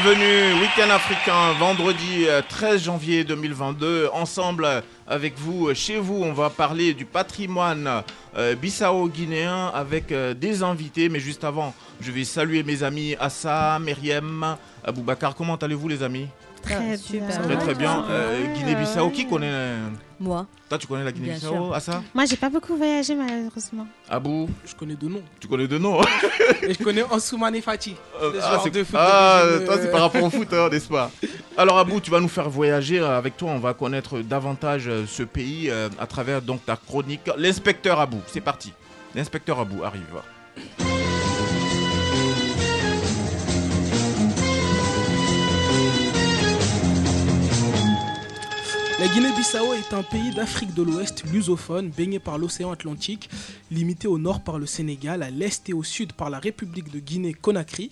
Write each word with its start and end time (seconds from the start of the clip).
Bienvenus, 0.00 0.60
week-end 0.60 0.90
africain, 0.90 1.52
vendredi 1.58 2.26
euh, 2.28 2.40
13 2.48 2.84
janvier 2.84 3.24
2022. 3.24 4.10
Ensemble 4.12 4.64
euh, 4.64 4.80
avec 5.08 5.36
vous, 5.36 5.68
euh, 5.68 5.74
chez 5.74 5.96
vous, 5.98 6.22
on 6.22 6.32
va 6.32 6.50
parler 6.50 6.94
du 6.94 7.04
patrimoine 7.04 8.04
euh, 8.36 8.54
bissau-guinéen 8.54 9.72
avec 9.74 10.12
euh, 10.12 10.34
des 10.34 10.62
invités. 10.62 11.08
Mais 11.08 11.18
juste 11.18 11.42
avant, 11.42 11.74
je 12.00 12.12
vais 12.12 12.22
saluer 12.22 12.62
mes 12.62 12.84
amis 12.84 13.16
Assa, 13.18 13.78
Myriam, 13.80 14.56
Aboubacar. 14.84 15.34
Comment 15.34 15.56
allez-vous 15.56 15.88
les 15.88 16.02
amis? 16.04 16.28
Très 16.62 16.96
super. 16.96 17.42
Très 17.42 17.56
très 17.56 17.74
bien. 17.74 18.04
Euh, 18.08 18.54
Guinée-Bissau, 18.54 19.10
qui 19.10 19.26
connaît 19.26 19.50
euh, 19.50 19.88
Moi. 20.20 20.46
Toi, 20.68 20.78
tu 20.78 20.86
connais 20.86 21.04
la 21.04 21.12
Guinée-Bissau. 21.12 21.72
Assa 21.72 22.02
Moi, 22.12 22.24
j'ai 22.24 22.36
pas 22.36 22.48
beaucoup 22.50 22.76
voyagé 22.76 23.14
malheureusement. 23.14 23.86
Abou, 24.10 24.48
Je 24.66 24.74
connais 24.74 24.94
deux 24.96 25.08
noms. 25.08 25.22
tu 25.38 25.46
connais 25.48 25.68
deux 25.68 25.78
noms 25.78 26.00
Et 26.62 26.74
je 26.74 26.82
connais 26.82 27.02
Ansoumane 27.04 27.54
et 27.54 27.60
Fati. 27.60 27.94
Euh, 28.20 28.32
ah, 28.42 28.60
c'est- 28.64 28.84
ah, 28.94 29.40
euh, 29.44 29.78
c'est 29.80 29.90
par 29.92 30.00
rapport 30.02 30.22
au 30.24 30.30
foot, 30.30 30.48
hein, 30.52 30.68
n'est-ce 30.70 30.88
pas? 30.88 31.10
Alors, 31.56 31.78
Abou, 31.78 32.00
tu 32.00 32.10
vas 32.10 32.20
nous 32.20 32.28
faire 32.28 32.50
voyager. 32.50 32.98
euh, 32.98 33.16
Avec 33.16 33.36
toi, 33.36 33.50
on 33.52 33.58
va 33.60 33.74
connaître 33.74 34.18
davantage 34.20 34.88
euh, 34.88 35.04
ce 35.06 35.22
pays 35.22 35.70
euh, 35.70 35.88
à 36.00 36.06
travers 36.06 36.42
donc 36.42 36.64
ta 36.66 36.76
chronique. 36.76 37.30
L'inspecteur 37.36 38.00
Abou, 38.00 38.20
c'est 38.26 38.40
parti. 38.40 38.72
L'inspecteur 39.14 39.58
Abou 39.60 39.84
arrive. 39.84 40.02
La 49.00 49.06
Guinée-Bissau 49.06 49.74
est 49.74 49.94
un 49.94 50.02
pays 50.02 50.32
d'Afrique 50.32 50.74
de 50.74 50.82
l'Ouest 50.82 51.22
lusophone, 51.32 51.88
baigné 51.90 52.18
par 52.18 52.36
l'océan 52.36 52.72
Atlantique, 52.72 53.30
limité 53.70 54.08
au 54.08 54.18
nord 54.18 54.40
par 54.40 54.58
le 54.58 54.66
Sénégal, 54.66 55.22
à 55.22 55.30
l'est 55.30 55.68
et 55.68 55.72
au 55.72 55.84
sud 55.84 56.12
par 56.14 56.30
la 56.30 56.40
République 56.40 56.90
de 56.90 56.98
Guinée-Conakry. 56.98 57.90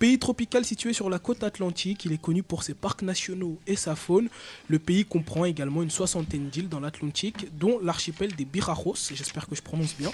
Pays 0.00 0.18
tropical 0.18 0.64
situé 0.64 0.92
sur 0.92 1.10
la 1.10 1.20
côte 1.20 1.44
atlantique, 1.44 2.04
il 2.06 2.12
est 2.12 2.20
connu 2.20 2.42
pour 2.42 2.64
ses 2.64 2.74
parcs 2.74 3.02
nationaux 3.02 3.56
et 3.68 3.76
sa 3.76 3.94
faune. 3.94 4.28
Le 4.66 4.80
pays 4.80 5.04
comprend 5.04 5.44
également 5.44 5.84
une 5.84 5.92
soixantaine 5.92 6.48
d'îles 6.48 6.68
dans 6.68 6.80
l'Atlantique, 6.80 7.56
dont 7.56 7.78
l'archipel 7.80 8.34
des 8.34 8.44
Birajos, 8.44 9.12
j'espère 9.14 9.46
que 9.46 9.54
je 9.54 9.62
prononce 9.62 9.94
bien. 9.96 10.10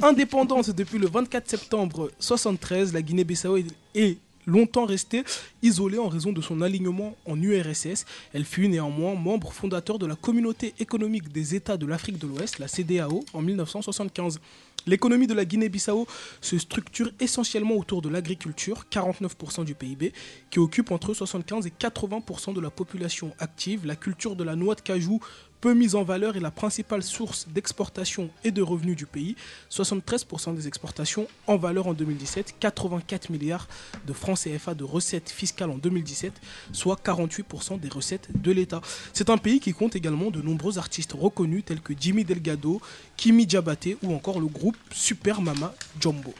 Indépendante 0.00 0.70
depuis 0.70 0.98
le 0.98 1.08
24 1.08 1.50
septembre 1.50 2.12
73, 2.20 2.92
la 2.92 3.02
Guinée-Bissau 3.02 3.56
est 3.96 4.18
longtemps 4.46 4.86
restée 4.86 5.24
isolée 5.62 5.98
en 5.98 6.08
raison 6.08 6.32
de 6.32 6.40
son 6.40 6.60
alignement 6.62 7.16
en 7.26 7.40
URSS. 7.40 8.04
Elle 8.32 8.44
fut 8.44 8.68
néanmoins 8.68 9.14
membre 9.14 9.52
fondateur 9.52 9.98
de 9.98 10.06
la 10.06 10.16
Communauté 10.16 10.74
économique 10.78 11.32
des 11.32 11.54
États 11.54 11.76
de 11.76 11.86
l'Afrique 11.86 12.18
de 12.18 12.26
l'Ouest, 12.26 12.58
la 12.58 12.68
CDAO, 12.68 13.24
en 13.32 13.42
1975. 13.42 14.40
L'économie 14.86 15.26
de 15.26 15.34
la 15.34 15.44
Guinée-Bissau 15.44 16.06
se 16.40 16.56
structure 16.56 17.10
essentiellement 17.20 17.74
autour 17.74 18.00
de 18.00 18.08
l'agriculture, 18.08 18.86
49% 18.90 19.64
du 19.64 19.74
PIB, 19.74 20.14
qui 20.50 20.58
occupe 20.60 20.90
entre 20.92 21.12
75 21.12 21.66
et 21.66 21.72
80% 21.78 22.54
de 22.54 22.60
la 22.60 22.70
population 22.70 23.32
active. 23.38 23.84
La 23.84 23.96
culture 23.96 24.34
de 24.34 24.44
la 24.44 24.56
noix 24.56 24.76
de 24.76 24.80
cajou, 24.80 25.20
peu 25.60 25.74
mise 25.74 25.94
en 25.94 26.04
valeur, 26.04 26.36
est 26.36 26.40
la 26.40 26.50
principale 26.50 27.02
source 27.02 27.46
d'exportation 27.48 28.30
et 28.44 28.50
de 28.50 28.62
revenus 28.62 28.96
du 28.96 29.04
pays. 29.04 29.36
73% 29.70 30.54
des 30.54 30.68
exportations 30.68 31.26
en 31.46 31.58
valeur 31.58 31.88
en 31.88 31.92
2017, 31.92 32.54
84 32.58 33.28
milliards 33.28 33.68
de 34.06 34.12
francs 34.14 34.38
CFA 34.38 34.72
de 34.74 34.84
recettes 34.84 35.28
fiscales 35.28 35.47
en 35.70 35.78
2017, 35.78 36.32
soit 36.72 36.98
48% 37.04 37.80
des 37.80 37.88
recettes 37.88 38.28
de 38.34 38.52
l'État. 38.52 38.80
C'est 39.12 39.30
un 39.30 39.38
pays 39.38 39.60
qui 39.60 39.72
compte 39.72 39.96
également 39.96 40.30
de 40.30 40.42
nombreux 40.42 40.78
artistes 40.78 41.12
reconnus 41.12 41.64
tels 41.64 41.80
que 41.80 41.92
Jimmy 41.98 42.24
Delgado, 42.24 42.80
Kimi 43.16 43.46
Diabaté 43.46 43.96
ou 44.02 44.14
encore 44.14 44.40
le 44.40 44.46
groupe 44.46 44.76
Super 44.92 45.40
Mama 45.40 45.74
Jumbo. 46.00 46.34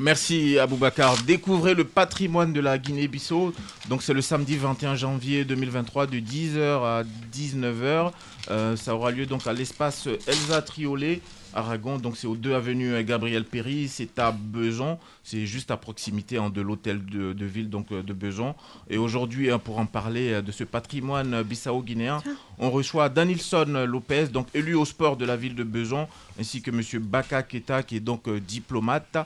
Merci 0.00 0.60
Aboubacar. 0.60 1.16
Découvrez 1.24 1.74
le 1.74 1.82
patrimoine 1.82 2.52
de 2.52 2.60
la 2.60 2.78
Guinée-Bissau. 2.78 3.52
Donc 3.88 4.04
c'est 4.04 4.14
le 4.14 4.22
samedi 4.22 4.56
21 4.56 4.94
janvier 4.94 5.44
2023 5.44 6.06
de 6.06 6.18
10h 6.18 6.60
à 6.84 7.02
19h. 7.34 8.12
Euh, 8.50 8.76
ça 8.76 8.94
aura 8.94 9.10
lieu 9.10 9.26
donc 9.26 9.48
à 9.48 9.52
l'espace 9.52 10.08
Elsa 10.28 10.62
Triolet. 10.62 11.20
Aragon, 11.58 11.98
donc 11.98 12.16
c'est 12.16 12.26
aux 12.28 12.36
2 12.36 12.54
avenue 12.54 13.02
Gabriel 13.04 13.44
Péry, 13.44 13.88
c'est 13.88 14.18
à 14.18 14.30
Beson, 14.32 14.98
c'est 15.24 15.44
juste 15.44 15.70
à 15.70 15.76
proximité 15.76 16.38
hein, 16.38 16.50
de 16.50 16.60
l'hôtel 16.60 17.04
de, 17.04 17.32
de 17.32 17.44
ville 17.46 17.68
donc 17.68 17.90
euh, 17.90 18.02
de 18.02 18.12
Beson. 18.12 18.54
Et 18.88 18.96
aujourd'hui, 18.96 19.50
hein, 19.50 19.58
pour 19.58 19.78
en 19.78 19.86
parler 19.86 20.34
euh, 20.34 20.42
de 20.42 20.52
ce 20.52 20.62
patrimoine 20.64 21.34
euh, 21.34 21.42
bissau-guinéen, 21.42 22.22
on 22.58 22.70
reçoit 22.70 23.08
Danilson 23.08 23.84
Lopez, 23.86 24.28
donc 24.28 24.46
élu 24.54 24.74
au 24.74 24.84
sport 24.84 25.16
de 25.16 25.24
la 25.24 25.36
ville 25.36 25.54
de 25.56 25.64
Beson, 25.64 26.06
ainsi 26.40 26.62
que 26.62 26.70
Monsieur 26.70 27.00
Baka 27.00 27.42
Keta, 27.42 27.82
qui 27.82 27.96
est 27.96 28.00
donc 28.00 28.28
euh, 28.28 28.38
diplomate. 28.40 29.18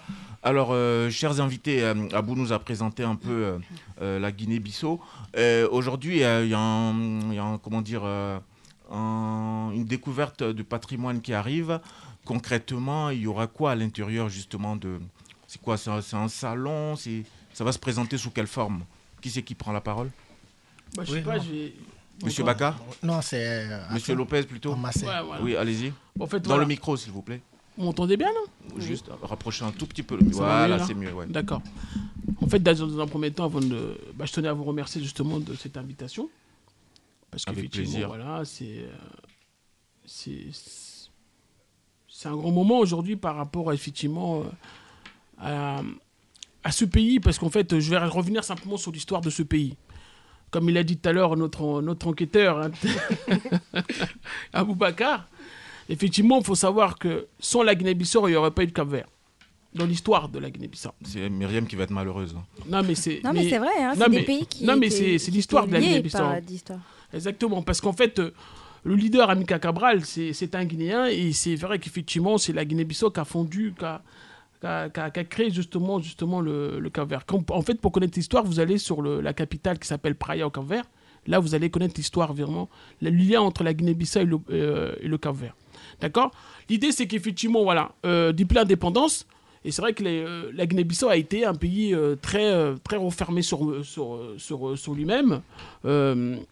Alors, 0.42 0.70
euh, 0.72 1.10
chers 1.10 1.40
invités, 1.40 1.82
euh, 1.82 1.94
Abou 2.12 2.34
nous 2.34 2.52
a 2.52 2.58
présenté 2.58 3.04
un 3.04 3.14
peu 3.14 3.30
euh, 3.30 3.58
euh, 4.00 4.18
la 4.18 4.32
Guinée-Bissau. 4.32 5.00
Euh, 5.36 5.68
Aujourd'hui, 5.70 6.24
euh, 6.24 6.44
il 6.44 6.50
y 6.50 6.54
a, 6.54 6.58
un, 6.58 7.20
il 7.30 7.34
y 7.34 7.38
a 7.38 7.44
un- 7.44 7.58
comment 7.58 7.82
dire, 7.82 8.02
euh, 8.04 8.38
un- 8.90 9.70
une 9.74 9.84
découverte 9.84 10.42
de 10.42 10.62
patrimoine 10.62 11.20
qui 11.20 11.32
arrive. 11.32 11.78
Concrètement, 12.24 13.10
il 13.10 13.20
y 13.22 13.26
aura 13.26 13.46
quoi 13.46 13.72
à 13.72 13.74
l'intérieur 13.74 14.28
justement 14.28 14.76
de... 14.76 15.00
C'est 15.46 15.60
quoi 15.60 15.76
C'est 15.76 15.90
un, 15.90 16.28
salon 16.28 16.96
c'est- 16.96 17.24
Ça 17.52 17.64
va 17.64 17.72
se 17.72 17.78
présenter 17.78 18.16
sous 18.16 18.30
quelle 18.30 18.46
forme? 18.46 18.84
Qui 19.20 19.28
c'est 19.30 19.42
qui 19.42 19.54
prend 19.54 19.72
la 19.72 19.80
parole? 19.80 20.10
Bah, 20.96 21.04
je 21.04 21.12
Oui, 21.12 21.18
sais 21.18 21.24
pas, 21.24 21.38
j'ai. 21.38 21.74
Monsieur 22.24 22.44
Baka? 22.44 22.76
Non, 23.02 23.20
c'est. 23.22 23.44
euh, 23.70 23.80
Monsieur 23.92 24.14
Lopez 24.14 24.42
plutôt? 24.44 24.74
Ouais, 24.74 24.78
voilà. 25.02 25.42
Oui, 25.42 25.56
allez-y. 25.56 25.92
En 26.20 26.26
fait, 26.26 26.40
Dans 26.40 26.48
voilà. 26.50 26.62
le 26.62 26.68
micro, 26.68 26.96
s'il 26.96 27.12
vous 27.12 27.22
plaît. 27.22 27.40
Vous 27.76 27.84
m'entendez 27.84 28.16
bien, 28.16 28.28
non? 28.28 28.78
Juste 28.80 29.10
rapprocher 29.22 29.64
un 29.64 29.70
tout 29.72 29.86
petit 29.86 30.02
peu. 30.02 30.16
Va 30.16 30.22
mieux, 30.22 30.30
Voilà, 30.32 30.68
là 30.78 30.86
c'est 30.86 30.94
mieux. 30.94 31.12
ouais. 31.12 31.26
D'accord. 31.26 31.62
En 32.40 32.46
fait, 32.46 32.58
dans 32.60 32.74
dans 32.74 33.00
un 33.00 33.06
premier 33.06 33.30
temps, 33.32 33.44
avant 33.46 33.60
de, 33.60 33.98
bah, 34.14 34.24
je 34.26 34.32
tenais 34.32 34.48
à 34.48 34.52
vous 34.52 34.64
remercier 34.64 35.02
justement 35.02 35.40
de 35.40 35.54
cette 35.54 35.76
invitation. 35.76 36.28
Parce 37.30 37.44
Avec 37.48 37.56
qu'effectivement, 37.70 37.90
plaisir. 37.90 38.08
voilà, 38.08 38.44
c'est, 38.44 38.80
euh, 38.80 38.92
c'est, 40.04 40.48
c'est 42.22 42.28
un 42.28 42.36
grand 42.36 42.52
moment 42.52 42.78
aujourd'hui 42.78 43.16
par 43.16 43.34
rapport 43.34 43.72
effectivement 43.72 44.42
euh, 44.42 44.44
à, 45.40 45.82
à 46.62 46.70
ce 46.70 46.84
pays, 46.84 47.18
parce 47.18 47.36
qu'en 47.36 47.50
fait, 47.50 47.80
je 47.80 47.90
vais 47.90 47.98
revenir 47.98 48.44
simplement 48.44 48.76
sur 48.76 48.92
l'histoire 48.92 49.20
de 49.22 49.28
ce 49.30 49.42
pays. 49.42 49.74
Comme 50.52 50.68
il 50.70 50.76
a 50.78 50.84
dit 50.84 50.96
tout 50.98 51.08
à 51.08 51.12
l'heure 51.12 51.36
notre, 51.36 51.82
notre 51.82 52.06
enquêteur, 52.06 52.58
hein, 52.60 52.70
Aboubacar, 54.52 55.28
effectivement, 55.88 56.38
il 56.38 56.44
faut 56.44 56.54
savoir 56.54 56.98
que 56.98 57.26
sans 57.40 57.62
la 57.62 57.74
Guinée-Bissau, 57.74 58.28
il 58.28 58.32
n'y 58.32 58.36
aurait 58.36 58.50
pas 58.50 58.62
eu 58.62 58.66
de 58.68 58.72
Cap-Vert. 58.72 59.08
Dans 59.74 59.86
l'histoire 59.86 60.28
de 60.28 60.38
la 60.38 60.50
Guinée-Bissau. 60.50 60.90
C'est 61.02 61.30
Myriam 61.30 61.66
qui 61.66 61.76
va 61.76 61.84
être 61.84 61.90
malheureuse. 61.90 62.36
hein. 62.38 62.44
Non, 62.68 62.82
mais 62.82 62.94
c'est. 62.94 63.20
Non, 63.24 63.32
mais, 63.32 63.48
c'est 63.48 63.56
vrai, 63.58 63.70
hein, 63.80 63.94
c'est 63.96 64.08
mais- 64.10 64.18
des 64.18 64.22
pays 64.24 64.46
qui. 64.46 64.64
non, 64.66 64.76
mais 64.76 64.90
c'est- 64.90 65.16
l'histoire 65.30 65.66
de 65.66 65.72
la 65.72 65.80
Guinée-Bissau. 65.80 66.22
d'histoire. 66.42 66.78
Exactement, 67.12 67.62
parce 67.62 67.80
qu'en 67.80 67.94
fait, 67.94 68.18
euh, 68.18 68.32
le 68.84 68.94
leader 68.94 69.30
Amika 69.30 69.58
Cabral, 69.58 70.04
c'est 70.04 70.54
un 70.54 70.64
Guinéen, 70.64 71.06
et 71.06 71.32
c'est 71.32 71.54
vrai 71.54 71.78
qu'effectivement, 71.78 72.36
c'est 72.38 72.52
la 72.52 72.64
Guinée-Bissau 72.64 73.10
qui 73.10 73.20
a 73.20 73.24
fondu, 73.24 73.74
qui 73.78 73.84
a, 74.66 75.10
créé 75.28 75.50
justement, 75.50 76.00
justement 76.00 76.40
le, 76.40 76.80
le 76.80 76.90
Cap-Vert. 76.90 77.24
Quand- 77.26 77.50
En 77.50 77.62
fait, 77.62 77.80
pour 77.80 77.92
connaître 77.92 78.14
l'histoire, 78.16 78.44
vous 78.44 78.58
allez 78.60 78.78
sur 78.78 79.02
la 79.02 79.32
capitale 79.32 79.78
qui 79.78 79.86
s'appelle 79.86 80.14
Praia 80.16 80.46
au 80.46 80.50
Cap-Vert. 80.50 80.84
Là, 81.28 81.38
vous 81.38 81.54
allez 81.54 81.70
connaître 81.70 81.94
l'histoire 81.96 82.32
vraiment, 82.34 82.68
le 83.00 83.10
lien 83.10 83.40
entre 83.40 83.62
la 83.62 83.72
Guinée-Bissau 83.74 84.20
et 84.20 84.24
le, 84.24 84.38
euh, 84.50 84.94
et 85.00 85.06
le 85.06 85.18
Cap-Vert. 85.18 85.54
D'accord? 86.00 86.32
L'idée, 86.68 86.90
c'est 86.90 87.06
qu'effectivement, 87.06 87.62
voilà, 87.62 87.92
euh, 88.04 88.32
depuis 88.32 88.56
l'indépendance, 88.56 89.26
et 89.64 89.70
c'est 89.70 89.80
vrai 89.80 89.92
que 89.92 90.02
euh, 90.04 90.50
la 90.54 90.66
Guinée-Bissau 90.66 91.08
a 91.08 91.16
été 91.16 91.44
un 91.44 91.54
pays 91.54 91.94
euh, 91.94 92.16
très, 92.16 92.52
euh, 92.52 92.74
très 92.82 92.96
renfermé 92.96 93.42
sur, 93.42 93.84
sur, 93.84 94.34
sur, 94.36 94.94
lui-même, 94.94 95.42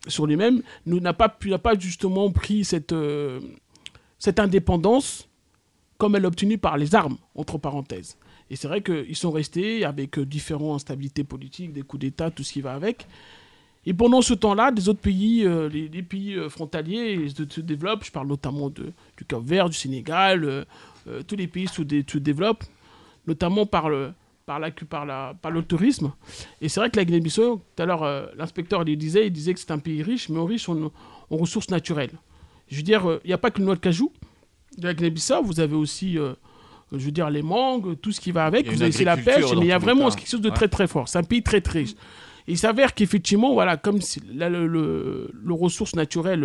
sur 0.06 0.26
lui-même, 0.26 0.62
n'a 0.86 1.12
pas, 1.12 1.28
pas 1.28 1.78
justement 1.78 2.30
pris 2.30 2.64
cette, 2.64 2.94
cette 4.18 4.38
indépendance 4.38 5.28
comme 5.98 6.16
elle 6.16 6.24
obtenue 6.24 6.56
par 6.56 6.78
les 6.78 6.94
armes, 6.94 7.18
entre 7.34 7.58
parenthèses. 7.58 8.16
Et 8.48 8.56
c'est 8.56 8.68
vrai 8.68 8.80
qu'ils 8.82 9.16
sont 9.16 9.30
restés 9.30 9.84
avec 9.84 10.18
différentes 10.18 10.76
instabilités 10.76 11.24
politiques, 11.24 11.72
des 11.72 11.82
coups 11.82 12.00
d'État, 12.00 12.30
tout 12.30 12.42
ce 12.42 12.52
qui 12.52 12.60
va 12.60 12.72
avec. 12.72 13.06
Et 13.86 13.92
pendant 13.92 14.22
ce 14.22 14.34
temps-là, 14.34 14.72
des 14.72 14.88
autres 14.88 15.00
pays, 15.00 15.46
les, 15.70 16.02
pays 16.02 16.36
frontaliers 16.48 17.28
se, 17.28 17.42
se 17.48 17.60
développent. 17.60 18.04
Je 18.04 18.10
parle 18.12 18.28
notamment 18.28 18.70
du 18.70 19.24
Cap-Vert, 19.28 19.68
du 19.68 19.76
Sénégal, 19.76 20.66
tous 21.26 21.36
les 21.36 21.46
pays 21.46 21.68
se, 21.68 21.82
se 21.82 22.18
développent, 22.18 22.64
notamment 23.30 23.64
par 23.66 23.88
le, 23.88 24.12
par 24.46 24.58
la, 24.58 24.70
par 24.94 25.04
la, 25.06 25.34
par 25.40 25.50
le 25.52 25.62
tourisme. 25.62 26.12
Et 26.60 26.68
c'est 26.68 26.80
vrai 26.80 26.90
que 26.90 26.96
la 26.96 27.04
Guinée-Bissau, 27.04 27.62
tout 27.76 27.82
à 27.82 27.86
l'heure, 27.86 28.02
euh, 28.02 28.26
l'inspecteur 28.36 28.82
il 28.86 28.96
disait, 28.98 29.26
il 29.26 29.32
disait 29.32 29.54
que 29.54 29.60
c'est 29.60 29.70
un 29.70 29.78
pays 29.78 30.02
riche, 30.02 30.28
mais 30.28 30.40
riche 30.44 30.68
en, 30.68 30.76
en 31.30 31.36
ressources 31.36 31.70
naturelles. 31.70 32.16
Je 32.68 32.76
veux 32.76 32.82
dire, 32.82 33.08
euh, 33.08 33.20
il 33.24 33.28
n'y 33.28 33.32
a 33.34 33.38
pas 33.38 33.50
que 33.50 33.58
le 33.60 33.64
noix 33.66 33.76
de 33.76 33.80
cajou 33.80 34.12
de 34.78 34.86
la 34.86 34.94
Guinée-Bissau, 34.94 35.42
vous 35.44 35.60
avez 35.60 35.76
aussi, 35.76 36.18
euh, 36.18 36.32
je 36.92 37.04
veux 37.06 37.12
dire, 37.12 37.30
les 37.30 37.42
mangues, 37.42 37.98
tout 38.00 38.12
ce 38.12 38.20
qui 38.20 38.32
va 38.32 38.44
avec. 38.46 38.66
Vous 38.68 38.82
avez 38.82 38.88
aussi 38.90 39.04
la 39.04 39.16
pêche, 39.16 39.44
mais 39.56 39.66
il 39.66 39.68
y 39.68 39.72
a 39.72 39.78
vraiment 39.78 40.08
quelque 40.10 40.28
chose 40.28 40.40
de 40.40 40.48
Ouais. 40.48 40.54
très 40.54 40.68
très 40.68 40.86
fort. 40.88 41.08
C'est 41.08 41.18
un 41.18 41.22
pays 41.32 41.42
très 41.42 41.60
très 41.60 41.80
riche. 41.80 41.94
Et 42.48 42.52
il 42.52 42.58
s'avère 42.58 42.94
qu'effectivement, 42.94 43.52
voilà, 43.52 43.76
comme 43.76 43.98
la, 44.34 44.48
le, 44.48 44.66
le- 44.66 45.30
le 45.32 45.54
ressource 45.54 45.94
naturelle, 45.94 46.42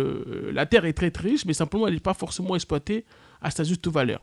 la 0.52 0.64
terre 0.66 0.84
est 0.84 0.92
très 0.92 1.10
très 1.10 1.30
riche, 1.30 1.44
mais 1.46 1.54
simplement 1.54 1.88
elle 1.88 1.94
n'est 1.94 2.00
pas 2.00 2.14
forcément 2.14 2.54
exploitée 2.54 3.04
à 3.40 3.50
sa 3.50 3.64
juste 3.64 3.88
valeur. 3.88 4.20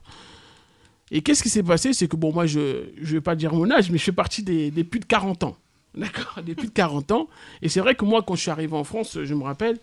Et 1.10 1.22
qu'est-ce 1.22 1.42
qui 1.42 1.48
s'est 1.48 1.62
passé? 1.62 1.92
C'est 1.92 2.08
que, 2.08 2.16
bon, 2.16 2.32
moi, 2.32 2.46
je 2.46 2.58
ne 2.58 3.04
vais 3.06 3.20
pas 3.20 3.34
dire 3.34 3.52
mon 3.52 3.70
âge, 3.70 3.90
mais 3.90 3.98
je 3.98 4.04
fais 4.04 4.12
partie 4.12 4.42
des, 4.42 4.70
des 4.70 4.84
plus 4.84 5.00
de 5.00 5.04
40 5.04 5.44
ans. 5.44 5.56
D'accord? 5.94 6.42
Des 6.42 6.54
plus 6.54 6.68
de 6.68 6.72
40 6.72 7.12
ans. 7.12 7.28
Et 7.62 7.68
c'est 7.68 7.80
vrai 7.80 7.94
que 7.94 8.04
moi, 8.04 8.22
quand 8.22 8.34
je 8.34 8.42
suis 8.42 8.50
arrivé 8.50 8.74
en 8.74 8.84
France, 8.84 9.18
je 9.22 9.34
me 9.34 9.44
rappelle, 9.44 9.78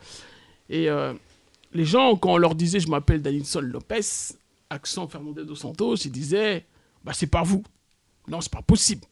et 0.69 0.89
euh, 0.89 1.13
les 1.73 1.85
gens, 1.85 2.15
quand 2.15 2.33
on 2.33 2.37
leur 2.37 2.55
disait 2.55 2.79
je 2.79 2.89
m'appelle 2.89 3.21
Danilson 3.21 3.61
Lopez, 3.61 4.01
accent 4.69 5.07
Fernandez 5.07 5.43
dos 5.43 5.55
Santos, 5.55 5.95
ils 5.95 6.11
disaient 6.11 6.65
bah, 7.03 7.13
c'est 7.13 7.27
pas 7.27 7.43
vous. 7.43 7.63
Non, 8.27 8.41
c'est 8.41 8.51
pas 8.51 8.61
possible. 8.61 9.03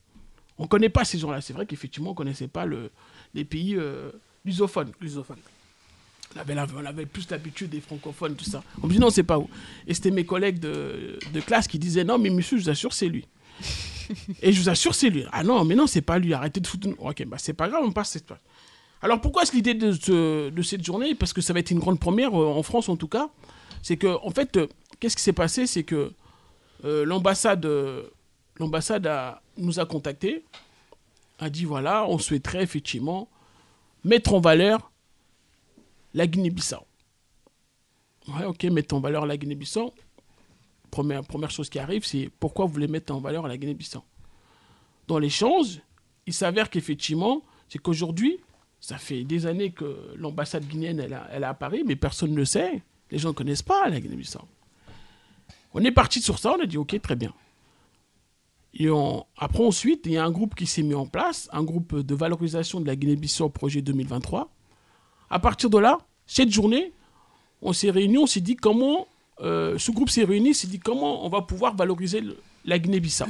On 0.58 0.64
ne 0.64 0.68
connaît 0.68 0.90
pas 0.90 1.06
ces 1.06 1.18
gens-là. 1.18 1.42
C'est 1.42 1.54
vrai 1.54 1.66
qu'effectivement, 1.66 2.12
on 2.12 2.14
connaissait 2.14 2.48
pas 2.48 2.66
le, 2.66 2.92
les 3.34 3.46
pays 3.46 3.78
lusophones. 4.46 4.92
lusophones. 5.02 5.40
On 6.36 6.40
avait, 6.40 6.54
la- 6.56 6.68
on 6.78 6.86
avait 6.86 7.06
plus 7.08 7.28
l'habitude 7.32 7.72
des 7.72 7.82
francophones, 7.82 8.36
tout 8.36 8.46
ça. 8.46 8.64
On 8.84 8.88
me 8.88 8.92
dit 8.94 9.00
non, 9.00 9.10
c'est 9.10 9.24
pas 9.24 9.38
vous. 9.38 9.50
Et 9.88 9.94
c'était 9.94 10.12
mes 10.12 10.26
collègues 10.26 10.60
de, 10.60 11.18
de 11.34 11.40
classe 11.42 11.68
qui 11.68 11.80
disaient 11.80 12.04
non, 12.04 12.18
mais 12.20 12.30
monsieur, 12.30 12.58
je 12.58 12.64
vous 12.66 12.70
assure, 12.70 12.94
c'est 12.94 13.08
lui. 13.08 13.28
Et 14.42 14.52
je 14.54 14.62
vous 14.62 14.70
assure, 14.70 14.94
c'est 14.96 15.10
lui. 15.10 15.26
Ah 15.32 15.44
non, 15.44 15.66
mais 15.66 15.76
non, 15.76 15.88
c'est 15.88 16.02
pas 16.02 16.20
lui. 16.20 16.34
Arrêtez 16.34 16.60
de 16.60 16.68
foutre. 16.68 16.88
Ok, 17.00 17.24
bah 17.26 17.38
c'est 17.40 17.54
pas 17.54 17.68
grave, 17.68 17.84
on 17.86 17.92
passe 17.92 18.12
cette 18.12 18.28
fois. 18.28 18.38
Alors 19.02 19.22
pourquoi 19.22 19.44
est-ce 19.44 19.54
l'idée 19.56 19.74
de, 19.74 19.92
ce- 19.92 20.50
de 20.50 20.62
cette 20.62 20.84
journée? 20.86 21.16
Parce 21.16 21.34
que 21.34 21.42
ça 21.42 21.54
va 21.54 21.60
être 21.60 21.72
une 21.72 21.80
grande 21.80 22.00
première, 22.00 22.40
euh, 22.40 22.48
en 22.48 22.64
France 22.64 22.90
en 22.90 22.96
tout 22.96 23.08
cas. 23.08 23.30
C'est 23.82 23.98
que, 23.98 24.08
en 24.24 24.30
fait, 24.30 24.58
euh, 24.58 24.68
qu'est-ce 25.00 25.16
qui 25.16 25.24
s'est 25.24 25.34
passé? 25.34 25.66
C'est 25.68 25.84
que 25.84 26.12
euh, 26.86 27.06
l'ambassade 27.06 27.66
l'ambassade 28.60 29.10
nous 29.58 29.80
a 29.80 29.86
contactés, 29.86 30.44
a 31.40 31.50
dit 31.50 31.64
voilà, 31.66 32.06
on 32.08 32.18
souhaiterait 32.20 32.62
effectivement 32.64 33.30
mettre 34.04 34.34
en 34.34 34.40
valeur 34.42 34.89
la 36.14 36.28
Guinée-Bissau. 36.28 36.86
Ouais, 38.28 38.46
ok, 38.46 38.64
mettre 38.66 38.96
en 38.96 39.00
valeur 39.00 39.26
la 39.26 39.38
Guinée-Bissau. 39.38 39.94
Première, 40.92 41.24
première 41.24 41.52
chose 41.52 41.70
qui 41.70 41.80
arrive, 41.80 42.06
c'est 42.06 42.30
pourquoi 42.40 42.66
vous 42.66 42.74
voulez 42.74 42.88
mettre 42.88 43.14
en 43.14 43.20
valeur 43.20 43.48
la 43.48 43.58
Guinée-Bissau? 43.58 44.04
Dans 45.08 45.20
l'échange, 45.20 45.82
il 46.26 46.34
s'avère 46.34 46.70
qu'effectivement, 46.70 47.42
c'est 47.68 47.80
qu'aujourd'hui, 47.80 48.40
ça 48.80 48.98
fait 48.98 49.24
des 49.24 49.46
années 49.46 49.72
que 49.72 50.14
l'ambassade 50.16 50.66
guinéenne, 50.66 51.00
elle 51.00 51.44
est 51.44 51.46
à 51.46 51.54
Paris, 51.54 51.84
mais 51.86 51.96
personne 51.96 52.32
ne 52.32 52.38
le 52.38 52.46
sait. 52.46 52.82
Les 53.12 53.18
gens 53.18 53.30
ne 53.30 53.34
connaissent 53.34 53.64
pas 53.64 53.90
la 53.90 54.00
Guinée-Bissau. 54.00 54.42
On 55.74 55.84
est 55.84 55.92
parti 55.92 56.22
sur 56.22 56.40
ça, 56.40 56.56
on 56.58 56.62
a 56.62 56.66
dit 56.66 56.78
ok, 56.78 57.00
très 57.02 57.16
bien. 57.16 57.34
Et 58.74 58.90
on- 58.90 59.26
après, 59.38 59.64
ensuite, 59.66 60.06
il 60.06 60.14
y 60.14 60.18
a 60.18 60.24
un 60.24 60.32
groupe 60.32 60.56
qui 60.56 60.66
s'est 60.68 60.84
mis 60.84 60.94
en 60.94 61.08
place, 61.08 61.50
un 61.52 61.64
groupe 61.64 61.96
de 62.00 62.16
valorisation 62.16 62.80
de 62.80 62.86
la 62.88 62.96
Guinée-Bissau 62.96 63.50
projet 63.50 63.82
2023. 63.82 64.52
À 65.30 65.40
partir 65.40 65.70
de 65.70 65.78
là, 65.78 66.00
cette 66.26 66.50
journée, 66.50 66.92
on 67.62 67.74
s'est 67.74 67.92
réunis, 67.92 68.18
on 68.18 68.28
s'est 68.28 68.42
dit 68.42 68.56
comment, 68.56 69.08
euh, 69.42 69.78
ce 69.78 69.92
groupe 69.92 70.10
s'est 70.10 70.24
réuni, 70.24 70.54
s'est 70.54 70.68
dit 70.68 70.80
comment 70.80 71.26
on 71.26 71.30
va 71.30 71.42
pouvoir 71.42 71.76
valoriser 71.76 72.24
la 72.66 72.80
Guinée-Bissau. 72.80 73.26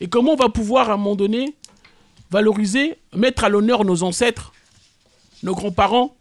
Et 0.00 0.08
comment 0.08 0.32
on 0.32 0.36
va 0.36 0.48
pouvoir, 0.48 0.90
à 0.90 0.94
un 0.94 0.96
moment 0.96 1.16
donné, 1.16 1.54
valoriser, 2.30 2.98
mettre 3.14 3.44
à 3.44 3.48
l'honneur 3.48 3.84
nos 3.84 4.02
ancêtres, 4.02 4.52
nos 5.42 5.54
grands-parents, 5.54 6.14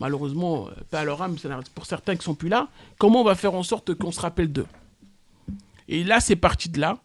malheureusement, 0.00 0.68
pas 0.90 1.00
à 1.00 1.04
leur 1.04 1.20
âme, 1.22 1.36
pour 1.74 1.86
certains 1.86 2.16
qui 2.16 2.24
sont 2.24 2.34
plus 2.34 2.48
là, 2.48 2.68
comment 2.96 3.20
on 3.20 3.24
va 3.24 3.34
faire 3.34 3.54
en 3.54 3.62
sorte 3.62 3.94
qu'on 3.94 4.12
se 4.12 4.20
rappelle 4.20 4.52
d'eux? 4.52 4.66
Et 5.88 6.04
là, 6.04 6.20
c'est 6.20 6.36
parti 6.36 6.68
de 6.68 6.80
là, 6.80 6.98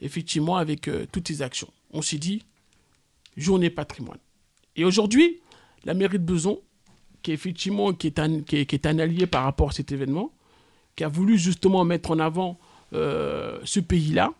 effectivement, 0.00 0.56
avec 0.56 0.88
euh, 0.88 1.06
toutes 1.10 1.28
ces 1.28 1.42
actions. 1.42 1.68
On 1.92 2.02
s'est 2.02 2.18
dit, 2.18 2.44
journée 3.36 3.70
patrimoine. 3.70 4.18
Et 4.74 4.84
aujourd'hui, 4.84 5.38
la 5.86 5.94
mairie 5.94 6.18
de 6.18 6.24
Beson, 6.24 6.58
qui 7.22 7.30
est 7.30 7.34
effectivement 7.34 7.92
qui 7.94 8.08
est, 8.08 8.18
un, 8.18 8.42
qui, 8.42 8.56
est, 8.58 8.66
qui 8.66 8.74
est 8.74 8.86
un 8.86 8.98
allié 8.98 9.26
par 9.26 9.44
rapport 9.44 9.70
à 9.70 9.72
cet 9.72 9.90
événement, 9.92 10.30
qui 10.96 11.04
a 11.04 11.08
voulu 11.08 11.38
justement 11.38 11.84
mettre 11.84 12.10
en 12.10 12.18
avant 12.18 12.58
euh, 12.92 13.58
ce 13.64 13.80
pays-là, 13.80 14.32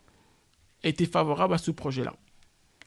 était 0.83 1.05
favorable 1.05 1.53
à 1.53 1.57
ce 1.57 1.71
projet-là. 1.71 2.13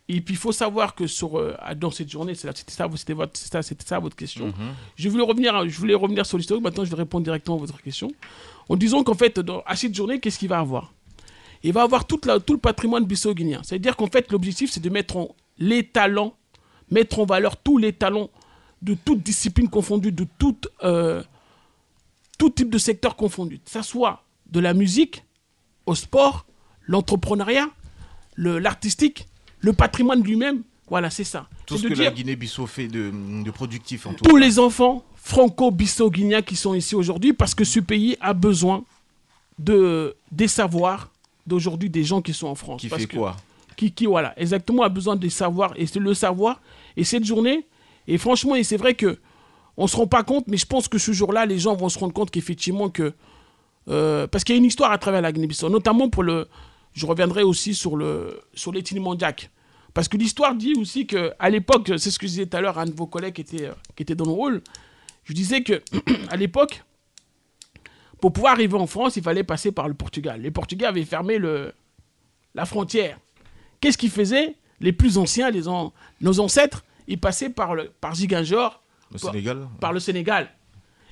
Et 0.08 0.20
puis 0.20 0.34
il 0.34 0.38
faut 0.38 0.52
savoir 0.52 0.94
que 0.94 1.06
sur, 1.06 1.38
euh, 1.38 1.54
dans 1.76 1.90
cette 1.90 2.10
journée, 2.10 2.34
c'était 2.34 2.52
ça, 2.72 2.88
c'était 2.96 3.14
ça, 3.34 3.62
c'était 3.62 3.84
ça 3.86 3.98
votre 3.98 4.16
question. 4.16 4.52
Je 4.96 5.08
voulais 5.08 5.22
revenir, 5.24 5.68
je 5.68 5.78
voulais 5.78 5.94
revenir 5.94 6.26
sur 6.26 6.36
l'historique. 6.38 6.64
Maintenant, 6.64 6.84
je 6.84 6.90
vais 6.90 6.96
répondre 6.96 7.24
directement 7.24 7.56
à 7.56 7.60
votre 7.60 7.80
question. 7.82 8.10
En 8.68 8.76
disant 8.76 9.02
qu'en 9.04 9.14
fait, 9.14 9.38
dans, 9.40 9.62
à 9.66 9.76
cette 9.76 9.94
journée, 9.94 10.18
qu'est-ce 10.20 10.38
qu'il 10.38 10.48
va 10.48 10.58
avoir? 10.58 10.92
Il 11.62 11.72
va 11.72 11.82
avoir 11.82 12.06
toute 12.06 12.26
la- 12.26 12.40
tout 12.40 12.54
le 12.54 12.58
patrimoine 12.58 13.04
bissau-guinéen. 13.04 13.60
C'est-à-dire 13.62 13.94
qu'en 13.96 14.06
fait, 14.08 14.32
l'objectif, 14.32 14.70
c'est 14.72 14.80
de 14.80 14.88
mettre 14.90 15.16
en, 15.16 15.34
les 15.58 15.84
talents, 15.86 16.34
mettre 16.90 17.18
en 17.20 17.26
valeur 17.26 17.56
tous 17.56 17.76
les 17.78 17.92
talents 17.92 18.30
de 18.82 18.94
toute 18.94 19.22
discipline 19.22 19.68
confondue, 19.68 20.12
de 20.12 20.26
toute, 20.38 20.68
euh, 20.84 21.22
tout 22.38 22.50
type 22.50 22.70
de 22.70 22.78
secteur 22.78 23.16
confondu. 23.16 23.58
Que 23.58 23.70
ça 23.70 23.82
soit 23.82 24.22
de 24.50 24.60
la 24.60 24.72
musique, 24.74 25.24
au 25.86 25.94
sport, 25.94 26.46
l'entrepreneuriat, 26.86 27.68
le- 28.36 28.58
l'artistique, 28.58 29.28
le 29.60 29.72
patrimoine 29.72 30.22
lui-même. 30.22 30.62
Voilà, 30.88 31.10
c'est 31.10 31.24
ça. 31.24 31.48
Tout 31.66 31.76
ce 31.76 31.84
de 31.84 31.88
que 31.90 31.94
dire- 31.94 32.04
la 32.04 32.10
Guinée-Bissau 32.10 32.66
fait 32.66 32.88
de, 32.88 33.12
de 33.44 33.50
productif 33.50 34.06
en 34.06 34.14
tout 34.14 34.24
tous 34.24 34.34
cas. 34.34 34.40
les 34.40 34.58
enfants 34.58 35.04
franco-bissau-guinéens 35.14 36.42
qui 36.42 36.56
sont 36.56 36.74
ici 36.74 36.94
aujourd'hui 36.94 37.32
parce 37.32 37.54
que 37.54 37.64
ce 37.64 37.78
pays 37.80 38.16
a 38.20 38.32
besoin 38.32 38.84
de, 39.58 40.16
des 40.32 40.48
savoirs 40.48 41.10
d'aujourd'hui 41.46 41.90
des 41.90 42.02
gens 42.04 42.22
qui 42.22 42.32
sont 42.32 42.46
en 42.48 42.54
France. 42.54 42.80
Qui 42.80 42.88
Parce 42.88 43.02
fait 43.02 43.08
que- 43.08 43.16
quoi? 43.16 43.36
qui, 43.76 43.92
qui, 43.92 44.06
voilà, 44.06 44.34
exactement, 44.38 44.82
a 44.82 44.88
besoin 44.88 45.16
des 45.16 45.30
savoirs. 45.30 45.72
Et 45.76 45.86
c'est 45.86 46.00
le 46.00 46.12
savoir. 46.12 46.60
Et 46.96 47.04
cette 47.04 47.24
journée, 47.24 47.64
et 48.08 48.18
franchement, 48.18 48.54
et 48.56 48.64
c'est 48.64 48.76
vrai 48.76 48.94
que 48.94 49.18
on 49.76 49.86
se 49.86 49.96
rend 49.96 50.06
pas 50.06 50.22
compte, 50.24 50.46
mais 50.48 50.56
je 50.56 50.66
pense 50.66 50.88
que 50.88 50.98
ce 50.98 51.12
jour-là, 51.12 51.46
les 51.46 51.58
gens 51.58 51.74
vont 51.74 51.88
se 51.88 51.98
rendre 51.98 52.12
compte 52.12 52.30
qu'effectivement, 52.30 52.90
que. 52.90 53.14
euh, 53.88 54.26
parce 54.26 54.44
qu'il 54.44 54.54
y 54.54 54.58
a 54.58 54.60
une 54.60 54.64
histoire 54.66 54.92
à 54.92 54.98
travers 54.98 55.20
la 55.22 55.32
Guinée-Bissau, 55.32 55.68
notamment 55.70 56.08
pour 56.10 56.22
le. 56.22 56.48
Je 56.92 57.06
reviendrai 57.06 57.42
aussi 57.44 57.74
sur 57.74 57.96
le 57.96 58.40
sur. 58.52 58.72
Parce 59.94 60.08
que 60.08 60.16
l'histoire 60.16 60.54
dit 60.54 60.74
aussi 60.78 61.06
que 61.06 61.32
à 61.38 61.50
l'époque, 61.50 61.92
c'est 61.98 62.10
ce 62.10 62.18
que 62.18 62.26
je 62.26 62.32
disais 62.32 62.46
tout 62.46 62.56
à 62.56 62.60
l'heure 62.60 62.78
un 62.78 62.86
de 62.86 62.92
vos 62.94 63.06
collègues 63.06 63.34
qui 63.34 63.40
était, 63.42 63.66
euh, 63.66 63.72
était 63.98 64.14
dans 64.14 64.24
le 64.24 64.30
rôle, 64.32 64.60
je 65.24 65.32
disais 65.32 65.62
que 65.62 65.82
à 66.30 66.36
l'époque, 66.36 66.82
pour 68.20 68.32
pouvoir 68.32 68.52
arriver 68.52 68.76
en 68.76 68.86
France, 68.86 69.16
il 69.16 69.22
fallait 69.22 69.44
passer 69.44 69.72
par 69.72 69.88
le 69.88 69.94
Portugal. 69.94 70.40
Les 70.42 70.50
Portugais 70.50 70.86
avaient 70.86 71.04
fermé 71.04 71.38
le, 71.38 71.72
la 72.54 72.66
frontière. 72.66 73.18
Qu'est-ce 73.80 73.96
qu'ils 73.98 74.10
faisaient? 74.10 74.54
Les 74.80 74.92
plus 74.92 75.16
anciens, 75.18 75.50
les 75.50 75.68
an- 75.68 75.92
nos 76.20 76.38
ancêtres, 76.40 76.84
ils 77.10 77.18
passaient 77.20 77.50
par, 77.50 77.74
le, 77.74 77.90
par 78.00 78.14
Le 78.14 79.18
par- 79.18 79.30
Sénégal 79.32 79.68
par 79.80 79.92
le 79.92 80.00
Sénégal. 80.00 80.48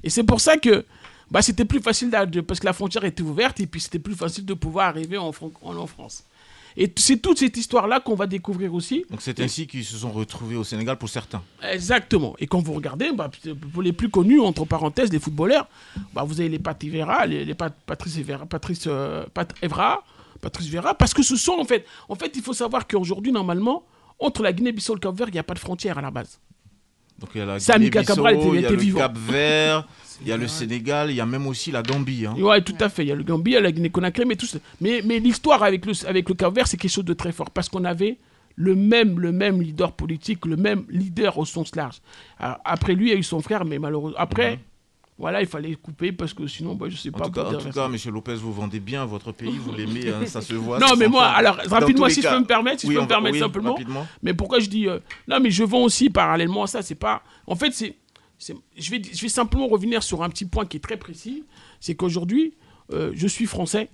Et 0.02 0.10
c'est 0.10 0.24
pour 0.24 0.40
ça 0.40 0.56
que 0.56 0.84
bah, 1.30 1.42
c'était 1.42 1.64
plus 1.66 1.80
facile, 1.80 2.10
de- 2.10 2.40
parce 2.40 2.60
que 2.60 2.66
la 2.66 2.72
frontière 2.72 3.04
était 3.04 3.22
ouverte, 3.22 3.60
et 3.60 3.66
puis 3.66 3.80
c'était 3.80 3.98
plus 3.98 4.14
facile 4.14 4.44
de 4.46 4.54
pouvoir 4.54 4.88
arriver 4.88 5.18
en, 5.18 5.30
en, 5.62 5.76
en 5.76 5.86
France. 5.86 6.24
Et 6.76 6.92
c'est 6.96 7.16
toute 7.16 7.38
cette 7.38 7.56
histoire-là 7.56 7.98
qu'on 7.98 8.14
va 8.14 8.26
découvrir 8.28 8.72
aussi. 8.72 9.04
Donc 9.10 9.20
c'est 9.20 9.40
ainsi 9.40 9.66
qu'ils 9.66 9.84
se 9.84 9.96
sont 9.96 10.12
retrouvés 10.12 10.54
au 10.54 10.62
Sénégal 10.62 10.96
pour 10.96 11.08
certains. 11.08 11.42
Exactement. 11.72 12.36
Et 12.38 12.46
quand 12.46 12.60
vous 12.60 12.72
regardez, 12.72 13.10
bah, 13.12 13.28
pour 13.72 13.82
les 13.82 13.92
plus 13.92 14.08
connus, 14.10 14.40
entre 14.40 14.64
parenthèses, 14.64 15.10
les 15.12 15.18
footballeurs, 15.18 15.66
bah, 16.14 16.22
vous 16.22 16.38
avez 16.40 16.48
les 16.48 16.60
Pat 16.60 16.82
Evra, 16.84 17.26
les, 17.26 17.44
les 17.44 17.54
Pat- 17.54 17.74
Patrice 17.84 18.16
Evra, 18.18 18.46
Patrice, 18.46 18.84
euh, 18.86 19.24
Pat 19.34 19.52
Evra, 19.60 20.04
Patrice 20.40 20.68
Vera, 20.68 20.94
parce 20.94 21.12
que 21.12 21.22
ce 21.24 21.34
sont 21.34 21.56
en 21.58 21.64
fait, 21.64 21.84
en 22.08 22.14
fait, 22.14 22.30
il 22.36 22.42
faut 22.42 22.52
savoir 22.52 22.86
qu'aujourd'hui, 22.86 23.32
normalement, 23.32 23.82
entre 24.18 24.42
la 24.42 24.52
Guinée-Bissau 24.52 24.92
et 24.92 24.96
le 24.96 25.00
Cap-Vert, 25.00 25.28
il 25.28 25.32
n'y 25.32 25.38
a 25.38 25.42
pas 25.44 25.54
de 25.54 25.58
frontière 25.58 25.98
à 25.98 26.02
la 26.02 26.10
base. 26.10 26.40
Donc 27.18 27.30
il 27.34 27.38
y 27.38 27.42
a 27.42 27.46
la 27.46 27.58
Guinée-Bissau, 27.78 28.22
il 28.54 28.60
y 28.60 28.66
a 28.66 28.70
le 28.70 28.76
vivant. 28.76 28.98
Cap-Vert, 29.00 29.88
il 30.22 30.28
y 30.28 30.32
a 30.32 30.36
le 30.36 30.48
Sénégal, 30.48 31.10
il 31.10 31.16
y 31.16 31.20
a 31.20 31.26
même 31.26 31.46
aussi 31.46 31.70
la 31.70 31.82
Gambie. 31.82 32.26
hein. 32.26 32.34
Ouais, 32.38 32.60
tout 32.62 32.74
à 32.80 32.88
fait. 32.88 33.04
Il 33.04 33.08
y 33.08 33.12
a 33.12 33.14
le 33.14 33.22
Gambie, 33.24 33.52
il 33.52 33.54
y 33.54 33.56
a 33.56 33.60
la 33.60 33.72
Guinée-Conakry, 33.72 34.24
mais 34.26 34.36
tout 34.36 34.46
ça. 34.46 34.58
Mais, 34.80 35.02
mais 35.04 35.18
l'histoire 35.20 35.62
avec 35.62 35.84
le, 35.86 35.92
avec 36.06 36.28
le 36.28 36.34
Cap-Vert, 36.34 36.66
c'est 36.66 36.76
quelque 36.76 36.90
chose 36.90 37.04
de 37.04 37.14
très 37.14 37.32
fort, 37.32 37.50
parce 37.50 37.68
qu'on 37.68 37.84
avait 37.84 38.18
le 38.56 38.74
même, 38.74 39.20
le 39.20 39.30
même 39.30 39.62
leader 39.62 39.92
politique, 39.92 40.44
le 40.44 40.56
même 40.56 40.84
leader 40.88 41.38
au 41.38 41.44
sens 41.44 41.76
large. 41.76 42.00
Alors, 42.40 42.58
après 42.64 42.94
lui, 42.94 43.10
il 43.10 43.12
y 43.12 43.16
a 43.16 43.18
eu 43.18 43.22
son 43.22 43.40
frère, 43.40 43.64
mais 43.64 43.78
malheureusement, 43.78 44.18
après, 44.18 44.58
voilà, 45.18 45.40
il 45.40 45.48
fallait 45.48 45.74
couper, 45.74 46.12
parce 46.12 46.32
que 46.32 46.46
sinon, 46.46 46.74
bah, 46.76 46.86
je 46.88 46.96
sais. 46.96 47.08
En 47.08 47.18
pas. 47.18 47.24
tout, 47.26 47.32
cas, 47.32 47.44
en 47.46 47.58
tout 47.58 47.70
cas, 47.70 47.88
Monsieur 47.88 48.12
Lopez, 48.12 48.34
vous 48.36 48.52
vendez 48.52 48.78
bien 48.78 49.04
votre 49.04 49.32
pays, 49.32 49.58
vous 49.58 49.72
l'aimez, 49.72 50.08
hein, 50.10 50.24
ça 50.26 50.40
se 50.40 50.54
voit. 50.54 50.78
Non, 50.78 50.94
mais 50.96 51.08
moi, 51.08 51.26
alors, 51.26 51.56
rapidement, 51.66 52.08
si 52.08 52.22
je 52.22 52.28
peux 52.28 52.38
me 52.38 52.44
permettre, 52.46 52.80
si 52.80 52.86
Oui, 52.86 52.94
je 52.94 52.98
peux 52.98 53.04
me 53.04 53.08
permettre 53.08 53.32
oui, 53.34 53.40
simplement. 53.40 53.72
rapidement. 53.72 54.06
Mais 54.22 54.32
pourquoi 54.32 54.60
je 54.60 54.68
dis. 54.68 54.86
euh, 54.88 55.00
Non, 55.26 55.40
mais 55.40 55.50
je 55.50 55.64
vends 55.64 55.82
aussi 55.82 56.08
parallèlement 56.08 56.62
à 56.62 56.66
ça. 56.68 56.82
C'est 56.82 56.94
pas. 56.94 57.22
En 57.48 57.56
fait, 57.56 57.72
c'est. 57.72 57.96
c'est- 58.38 58.54
Je 58.76 58.90
vais, 58.92 59.02
je 59.02 59.20
vais 59.20 59.28
simplement 59.28 59.66
revenir 59.66 60.02
sur 60.04 60.22
un 60.22 60.28
petit 60.30 60.44
point 60.44 60.64
qui 60.66 60.76
est 60.76 60.80
très 60.80 60.96
précis. 60.96 61.44
C'est 61.80 61.96
qu'aujourd'hui, 61.96 62.54
euh, 62.92 63.10
je 63.14 63.26
suis 63.26 63.46
français. 63.46 63.90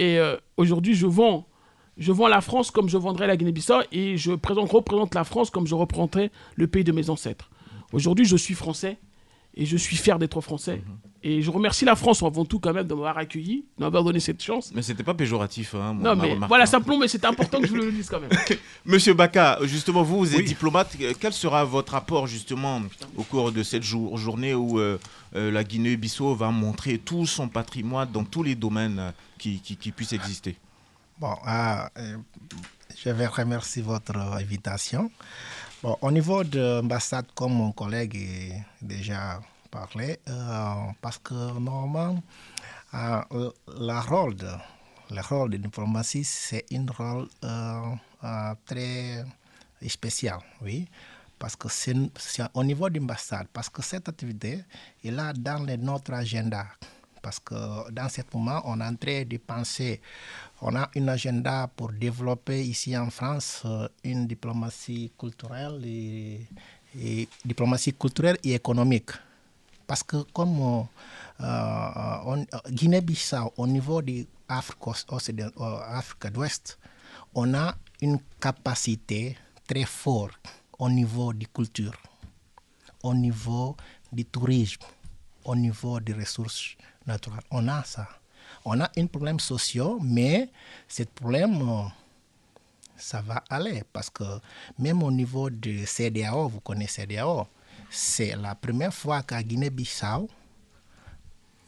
Et 0.00 0.18
euh, 0.18 0.36
aujourd'hui, 0.56 0.94
je 0.94 1.06
vends, 1.06 1.46
je 1.96 2.10
vends 2.10 2.26
la 2.26 2.40
France 2.40 2.70
comme 2.72 2.88
je 2.88 2.96
vendrais 2.96 3.26
la 3.28 3.36
Guinée-Bissau 3.36 3.82
et 3.92 4.16
je 4.16 4.32
présente, 4.32 4.70
représente 4.72 5.14
la 5.14 5.22
France 5.24 5.50
comme 5.50 5.66
je 5.68 5.74
représenterais 5.76 6.32
le 6.56 6.66
pays 6.66 6.82
de 6.84 6.90
mes 6.92 7.08
ancêtres. 7.10 7.50
Aujourd'hui, 7.92 8.24
je 8.24 8.36
suis 8.36 8.54
français 8.54 8.98
et 9.54 9.66
je 9.66 9.76
suis 9.76 9.96
fier 9.96 10.18
d'être 10.18 10.40
français. 10.40 10.82
Mhm. 10.86 10.96
Et 11.22 11.42
je 11.42 11.50
remercie 11.50 11.84
la 11.84 11.96
France 11.96 12.22
avant 12.22 12.46
tout 12.46 12.58
quand 12.60 12.72
même 12.72 12.86
de 12.86 12.94
m'avoir 12.94 13.18
accueilli, 13.18 13.66
de 13.76 13.84
m'avoir 13.84 14.02
donné 14.02 14.20
cette 14.20 14.42
chance. 14.42 14.72
Mais 14.74 14.80
c'était 14.80 15.02
pas 15.02 15.12
péjoratif. 15.12 15.74
Hein, 15.74 15.92
Non, 15.92 16.00
on 16.00 16.12
a 16.12 16.14
mais 16.14 16.22
remarqué, 16.32 16.48
voilà, 16.48 16.64
hein. 16.64 16.66
simplement, 16.66 16.98
mais 17.00 17.08
c'est 17.08 17.26
important 17.26 17.60
que 17.60 17.66
je 17.66 17.74
le 17.74 17.92
dise 17.92 18.08
quand 18.08 18.20
même. 18.20 18.30
Monsieur 18.86 19.12
Baka, 19.12 19.58
justement, 19.64 20.02
vous, 20.02 20.18
vous 20.20 20.32
êtes 20.32 20.38
Oui. 20.38 20.44
diplomate. 20.46 20.96
Quel 21.20 21.34
sera 21.34 21.62
votre 21.66 21.94
apport, 21.94 22.26
justement, 22.26 22.80
au 23.18 23.22
cours 23.22 23.52
de 23.52 23.62
cette 23.62 23.82
jour- 23.82 24.16
journée 24.16 24.54
où 24.54 24.78
euh, 24.80 24.98
euh, 25.36 25.50
la 25.50 25.62
Guinée-Bissau 25.62 26.34
va 26.34 26.50
montrer 26.50 26.96
tout 26.96 27.26
son 27.26 27.48
patrimoine 27.48 28.10
dans 28.10 28.24
tous 28.24 28.42
les 28.42 28.54
domaines 28.54 29.12
qui, 29.36 29.60
qui, 29.60 29.76
qui 29.76 29.92
puissent 29.92 30.14
exister? 30.14 30.56
Bon, 31.18 31.34
ah, 31.44 31.90
euh, 31.98 32.16
je 32.96 33.10
vais 33.10 33.26
remercier 33.26 33.82
votre 33.82 34.16
invitation. 34.16 35.10
Au 35.82 36.10
niveau 36.10 36.44
de 36.44 36.60
l'ambassade, 36.60 37.26
comme 37.34 37.54
mon 37.54 37.72
collègue 37.72 38.14
est 38.14 38.62
déjà 38.82 39.40
parlé, 39.70 40.18
euh, 40.28 40.74
parce 41.00 41.16
que 41.18 41.32
normalement, 41.58 42.22
euh, 42.92 43.22
le, 43.30 43.52
le 43.78 43.98
rôle 44.06 44.34
de, 44.36 44.50
le 45.10 45.20
rôle 45.22 45.50
de 45.52 45.56
diplomatie, 45.56 46.22
c'est 46.24 46.66
un 46.74 46.84
rôle 46.92 47.28
euh, 47.44 47.94
euh, 48.24 48.54
très 48.66 49.24
spécial, 49.88 50.40
oui. 50.60 50.86
Parce 51.38 51.56
que 51.56 51.68
c'est 51.70 51.94
au 52.52 52.62
niveau 52.62 52.90
de 52.90 52.98
l'ambassade, 52.98 53.46
parce 53.50 53.70
que 53.70 53.80
cette 53.80 54.06
activité 54.06 54.62
est 55.02 55.10
là 55.10 55.32
dans 55.32 55.64
notre 55.78 56.12
agenda. 56.12 56.66
Parce 57.22 57.38
que 57.40 57.90
dans 57.90 58.08
ce 58.08 58.22
moment, 58.34 58.62
on 58.64 58.80
est 58.80 58.84
en 58.84 58.94
train 58.96 59.24
de 59.24 59.36
penser, 59.38 60.00
on 60.62 60.74
a 60.76 60.90
un 60.96 61.08
agenda 61.08 61.68
pour 61.76 61.92
développer 61.92 62.62
ici 62.64 62.96
en 62.96 63.10
France 63.10 63.62
euh, 63.64 63.88
une 64.04 64.26
diplomatie 64.26 65.12
culturelle 65.18 65.82
et, 65.84 66.46
diplomatie 67.44 67.92
culturelle 67.94 68.38
et 68.42 68.54
économique. 68.54 69.10
Parce 69.86 70.02
que 70.02 70.22
comme 70.32 70.60
euh, 71.40 71.44
euh, 71.44 72.44
Guinée-Bissau, 72.70 73.52
au 73.56 73.66
niveau 73.66 74.00
de 74.02 74.26
l'Afrique 74.48 76.26
d'Ouest, 76.32 76.78
on 77.34 77.54
a 77.54 77.74
une 78.00 78.18
capacité 78.40 79.36
très 79.66 79.84
forte 79.84 80.40
au 80.78 80.88
niveau 80.88 81.32
de 81.32 81.44
culture, 81.46 81.94
au 83.02 83.14
niveau 83.14 83.76
du 84.12 84.24
tourisme, 84.24 84.82
au 85.44 85.54
niveau 85.54 86.00
des 86.00 86.12
ressources 86.14 86.76
On 87.50 87.68
a 87.68 87.82
ça. 87.84 88.08
On 88.64 88.78
a 88.80 88.90
un 88.96 89.06
problème 89.06 89.40
social, 89.40 89.96
mais 90.02 90.48
ce 90.86 91.04
problème, 91.04 91.60
euh, 91.62 91.82
ça 92.96 93.22
va 93.22 93.42
aller 93.48 93.82
parce 93.92 94.10
que 94.10 94.24
même 94.78 95.02
au 95.02 95.10
niveau 95.10 95.48
de 95.48 95.84
CDAO, 95.86 96.48
vous 96.48 96.60
connaissez 96.60 97.02
CDAO, 97.02 97.46
c'est 97.90 98.36
la 98.36 98.54
première 98.54 98.92
fois 98.92 99.22
qu'à 99.22 99.42
Guinée-Bissau 99.42 100.28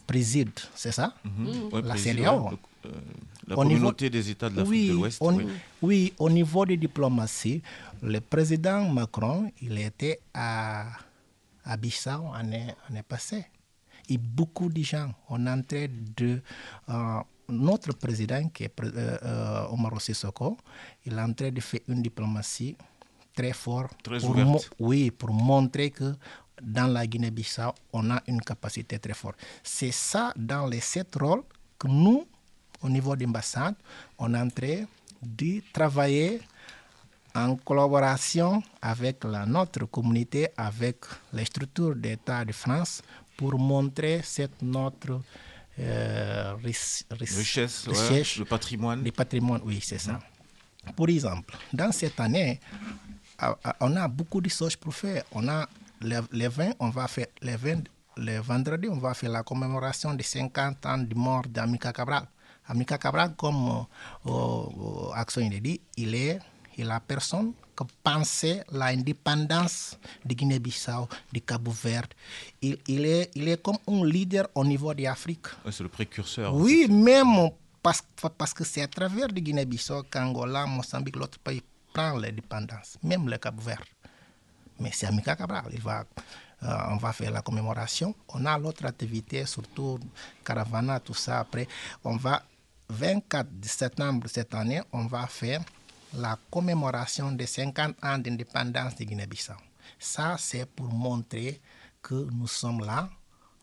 préside, 0.05 0.51
c'est 0.75 0.91
ça? 0.91 1.13
Ouais, 1.25 1.81
La 1.81 1.89
président, 1.95 2.49
CEDEAO. 2.49 2.59
euh, 2.85 2.91
La 3.47 3.57
Au 3.57 3.65
niveau- 3.65 3.75
communauté 3.79 4.09
des 4.09 4.29
États 4.29 4.49
de 4.49 4.55
l'Afrique 4.57 4.71
oui, 4.71 4.87
de 4.89 4.93
l'Ouest. 4.93 5.17
oui. 5.21 5.47
oui, 5.81 6.13
au 6.19 6.29
niveau 6.29 6.65
de 6.65 6.75
diplomatie, 6.75 7.61
le 8.01 8.21
président 8.21 8.87
Macron, 8.87 9.51
il 9.61 9.77
était 9.79 10.19
à, 10.33 10.85
à 11.65 11.75
Bissau 11.75 12.31
l'année 12.33 12.67
année 12.89 13.03
passée. 13.03 13.45
Et 14.09 14.17
beaucoup 14.17 14.69
de 14.69 14.81
gens 14.83 15.11
entré 15.29 15.87
de... 15.87 16.41
euh, 16.89 17.19
notre 17.49 17.93
président, 17.93 18.49
qui 18.49 18.63
est 18.63 18.73
euh, 18.81 19.17
euh, 19.23 19.65
Omar 19.69 19.99
Sissoko, 20.01 20.57
il 21.05 21.13
est 21.13 21.21
en 21.21 21.33
train 21.33 21.51
de 21.51 21.59
faire 21.59 21.81
une 21.87 22.01
diplomatie 22.01 22.75
très 23.35 23.53
forte. 23.53 24.01
Très 24.03 24.19
pour 24.19 24.35
oui, 24.79 25.11
pour 25.11 25.31
montrer 25.33 25.91
que 25.91 26.15
dans 26.61 26.87
la 26.87 27.05
Guinée-Bissau, 27.05 27.73
on 27.91 28.09
a 28.11 28.21
une 28.27 28.41
capacité 28.41 28.99
très 28.99 29.13
forte. 29.13 29.37
C'est 29.63 29.91
ça, 29.91 30.31
dans 30.35 30.67
les 30.67 30.79
sept 30.79 31.15
rôles, 31.19 31.43
que 31.77 31.87
nous, 31.87 32.25
au 32.81 32.89
niveau 32.89 33.15
d'ambassade, 33.15 33.75
on 34.17 34.33
est 34.33 34.39
en 34.39 34.49
train 34.49 34.85
de 35.21 35.61
travailler 35.73 36.41
en 37.35 37.55
collaboration 37.55 38.61
avec 38.81 39.23
la, 39.23 39.45
notre 39.45 39.85
communauté, 39.85 40.49
avec 40.55 40.97
les 41.33 41.45
structures 41.45 41.95
d'État 41.95 42.45
de 42.45 42.51
France, 42.51 43.01
pour 43.37 43.57
montrer 43.57 44.21
cette 44.23 44.61
notre 44.61 45.21
euh, 45.79 46.53
Richesse, 46.63 47.05
ouais, 47.87 48.23
le 48.37 48.45
patrimoine. 48.45 49.01
du 49.03 49.11
patrimoine, 49.11 49.61
oui, 49.65 49.79
c'est 49.81 49.97
ça. 49.97 50.19
Pour 50.95 51.09
exemple, 51.09 51.55
dans 51.71 51.91
cette 51.91 52.19
année, 52.19 52.59
on 53.79 53.95
a 53.95 54.07
beaucoup 54.07 54.41
de 54.41 54.49
choses 54.49 54.75
pour 54.75 54.93
faire. 54.93 55.23
On 55.31 55.47
a 55.47 55.67
les, 56.01 56.19
les 56.31 56.47
20, 56.47 56.73
on 56.79 56.89
va 56.89 57.07
faire 57.07 57.27
les 57.41 57.55
20, 57.55 57.83
le 58.17 58.39
vendredi, 58.39 58.87
on 58.89 58.97
va 58.97 59.13
faire 59.13 59.31
la 59.31 59.43
commémoration 59.43 60.13
des 60.13 60.23
50 60.23 60.85
ans 60.85 60.97
de 60.99 61.15
mort 61.15 61.43
d'Amika 61.49 61.91
Cabral. 61.91 62.27
Amika 62.67 62.97
Cabral, 62.97 63.35
comme 63.35 63.85
euh, 64.27 64.29
euh, 64.31 65.11
Action 65.15 65.41
il 65.41 65.61
dit, 65.61 65.81
il 65.97 66.13
est, 66.15 66.39
il 66.77 66.83
est 66.83 66.87
la 66.87 66.99
personne 66.99 67.53
qui 67.75 67.83
pensait 68.03 68.63
l'indépendance 68.71 69.97
de 70.25 70.33
Guinée-Bissau, 70.33 71.07
de 71.31 71.39
Cabo-Verde. 71.39 72.13
Il, 72.61 72.77
il, 72.87 73.05
est, 73.05 73.31
il 73.35 73.47
est 73.47 73.61
comme 73.61 73.77
un 73.87 74.05
leader 74.05 74.47
au 74.55 74.63
niveau 74.63 74.93
de 74.93 75.03
l'Afrique. 75.03 75.47
C'est 75.71 75.83
le 75.83 75.89
précurseur. 75.89 76.53
Oui, 76.55 76.87
même 76.89 77.49
parce, 77.81 78.01
parce 78.37 78.53
que 78.53 78.63
c'est 78.63 78.81
à 78.81 78.87
travers 78.87 79.27
de 79.27 79.39
Guinée-Bissau 79.39 80.03
qu'Angola, 80.03 80.65
Mozambique, 80.65 81.15
l'autre 81.15 81.39
pays 81.39 81.61
prend 81.93 82.17
l'indépendance, 82.17 82.97
même 83.03 83.29
le 83.29 83.37
Cap-Vert. 83.37 83.83
Mais 84.79 84.91
c'est 84.93 85.05
Amika 85.07 85.35
Cabral. 85.35 85.65
Il 85.71 85.81
va, 85.81 86.05
euh, 86.63 86.77
on 86.89 86.97
va 86.97 87.13
faire 87.13 87.31
la 87.31 87.41
commémoration. 87.41 88.15
On 88.29 88.45
a 88.45 88.57
l'autre 88.57 88.85
activité, 88.85 89.45
surtout 89.45 89.99
Caravana, 90.43 90.99
tout 90.99 91.13
ça. 91.13 91.39
Après, 91.39 91.67
on 92.03 92.15
va, 92.17 92.41
24 92.89 93.47
septembre 93.63 94.27
cette 94.27 94.53
année, 94.53 94.81
on 94.91 95.05
va 95.05 95.27
faire 95.27 95.61
la 96.15 96.37
commémoration 96.51 97.31
des 97.31 97.45
50 97.47 97.95
ans 98.03 98.17
d'indépendance 98.17 98.95
de 98.95 99.03
Guinée-Bissau. 99.03 99.53
Ça, 99.99 100.35
c'est 100.37 100.65
pour 100.65 100.87
montrer 100.91 101.59
que 102.01 102.27
nous 102.31 102.47
sommes 102.47 102.83
là, 102.85 103.09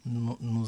nous, 0.07 0.67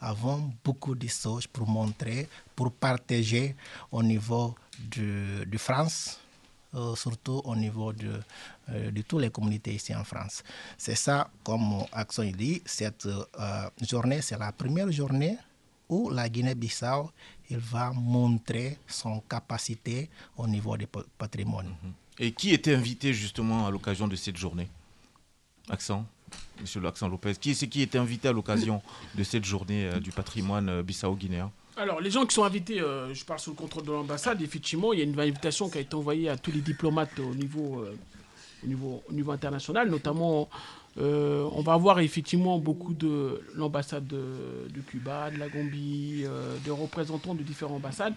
avons 0.00 0.52
beaucoup 0.64 0.94
de 0.94 1.06
choses 1.08 1.46
pour 1.46 1.68
montrer, 1.68 2.28
pour 2.56 2.72
partager 2.72 3.54
au 3.92 4.02
niveau 4.02 4.54
de, 4.78 5.44
France, 5.58 6.18
euh, 6.74 6.94
surtout 6.96 7.40
au 7.44 7.54
niveau 7.54 7.92
de, 7.92 8.20
euh, 8.70 8.90
de 8.90 9.02
toutes 9.02 9.20
les 9.20 9.30
communautés 9.30 9.74
ici 9.74 9.94
en 9.94 10.04
France. 10.04 10.42
C'est 10.78 10.94
ça, 10.96 11.30
comme 11.44 11.84
Action 11.92 12.24
dit, 12.24 12.62
cette 12.64 13.06
euh, 13.06 13.70
journée, 13.82 14.20
c'est 14.22 14.38
la 14.38 14.52
première 14.52 14.90
journée 14.90 15.36
où 15.88 16.10
la 16.10 16.28
Guinée-Bissau 16.28 17.10
il 17.50 17.58
va 17.58 17.92
montrer 17.92 18.78
son 18.86 19.20
capacité 19.20 20.08
au 20.36 20.46
niveau 20.46 20.76
du 20.76 20.86
pa- 20.86 21.04
patrimoine. 21.18 21.74
Et 22.18 22.32
qui 22.32 22.52
était 22.52 22.74
invité 22.74 23.12
justement 23.12 23.66
à 23.66 23.70
l'occasion 23.70 24.06
de 24.08 24.16
cette 24.16 24.36
journée? 24.36 24.68
Accent 25.68 26.06
Monsieur 26.60 26.84
Accent 26.86 27.08
Lopez. 27.08 27.34
Qui 27.40 27.54
c'est 27.54 27.68
qui 27.68 27.82
était 27.82 27.98
invité 27.98 28.28
à 28.28 28.32
l'occasion 28.32 28.82
de 29.14 29.22
cette 29.24 29.44
journée 29.44 29.86
euh, 29.86 30.00
du 30.00 30.10
patrimoine 30.10 30.68
euh, 30.68 30.82
bissau-guinéen? 30.82 31.50
Alors, 31.76 32.00
les 32.00 32.10
gens 32.10 32.24
qui 32.26 32.34
sont 32.34 32.44
invités, 32.44 32.80
euh, 32.80 33.12
je 33.14 33.24
parle 33.24 33.40
sous 33.40 33.50
le 33.50 33.56
contrôle 33.56 33.84
de 33.84 33.90
l'ambassade, 33.92 34.40
effectivement, 34.42 34.92
il 34.92 34.98
y 35.00 35.02
a 35.02 35.04
une 35.04 35.18
invitation 35.18 35.68
qui 35.68 35.78
a 35.78 35.80
été 35.80 35.94
envoyée 35.96 36.28
à 36.28 36.36
tous 36.36 36.52
les 36.52 36.60
diplomates 36.60 37.18
au 37.18 37.34
niveau, 37.34 37.80
euh, 37.80 37.96
au 38.62 38.66
niveau, 38.66 39.02
au 39.08 39.12
niveau 39.12 39.32
international, 39.32 39.90
notamment, 39.90 40.48
euh, 40.98 41.48
on 41.52 41.62
va 41.62 41.72
avoir 41.72 41.98
effectivement 42.00 42.58
beaucoup 42.58 42.94
de 42.94 43.40
l'ambassade 43.54 44.06
de, 44.06 44.22
de 44.72 44.80
Cuba, 44.80 45.30
de 45.30 45.38
la 45.38 45.48
Gambie, 45.48 46.22
euh, 46.24 46.56
de 46.64 46.70
représentants 46.70 47.34
de 47.34 47.42
différentes 47.42 47.76
ambassades. 47.78 48.14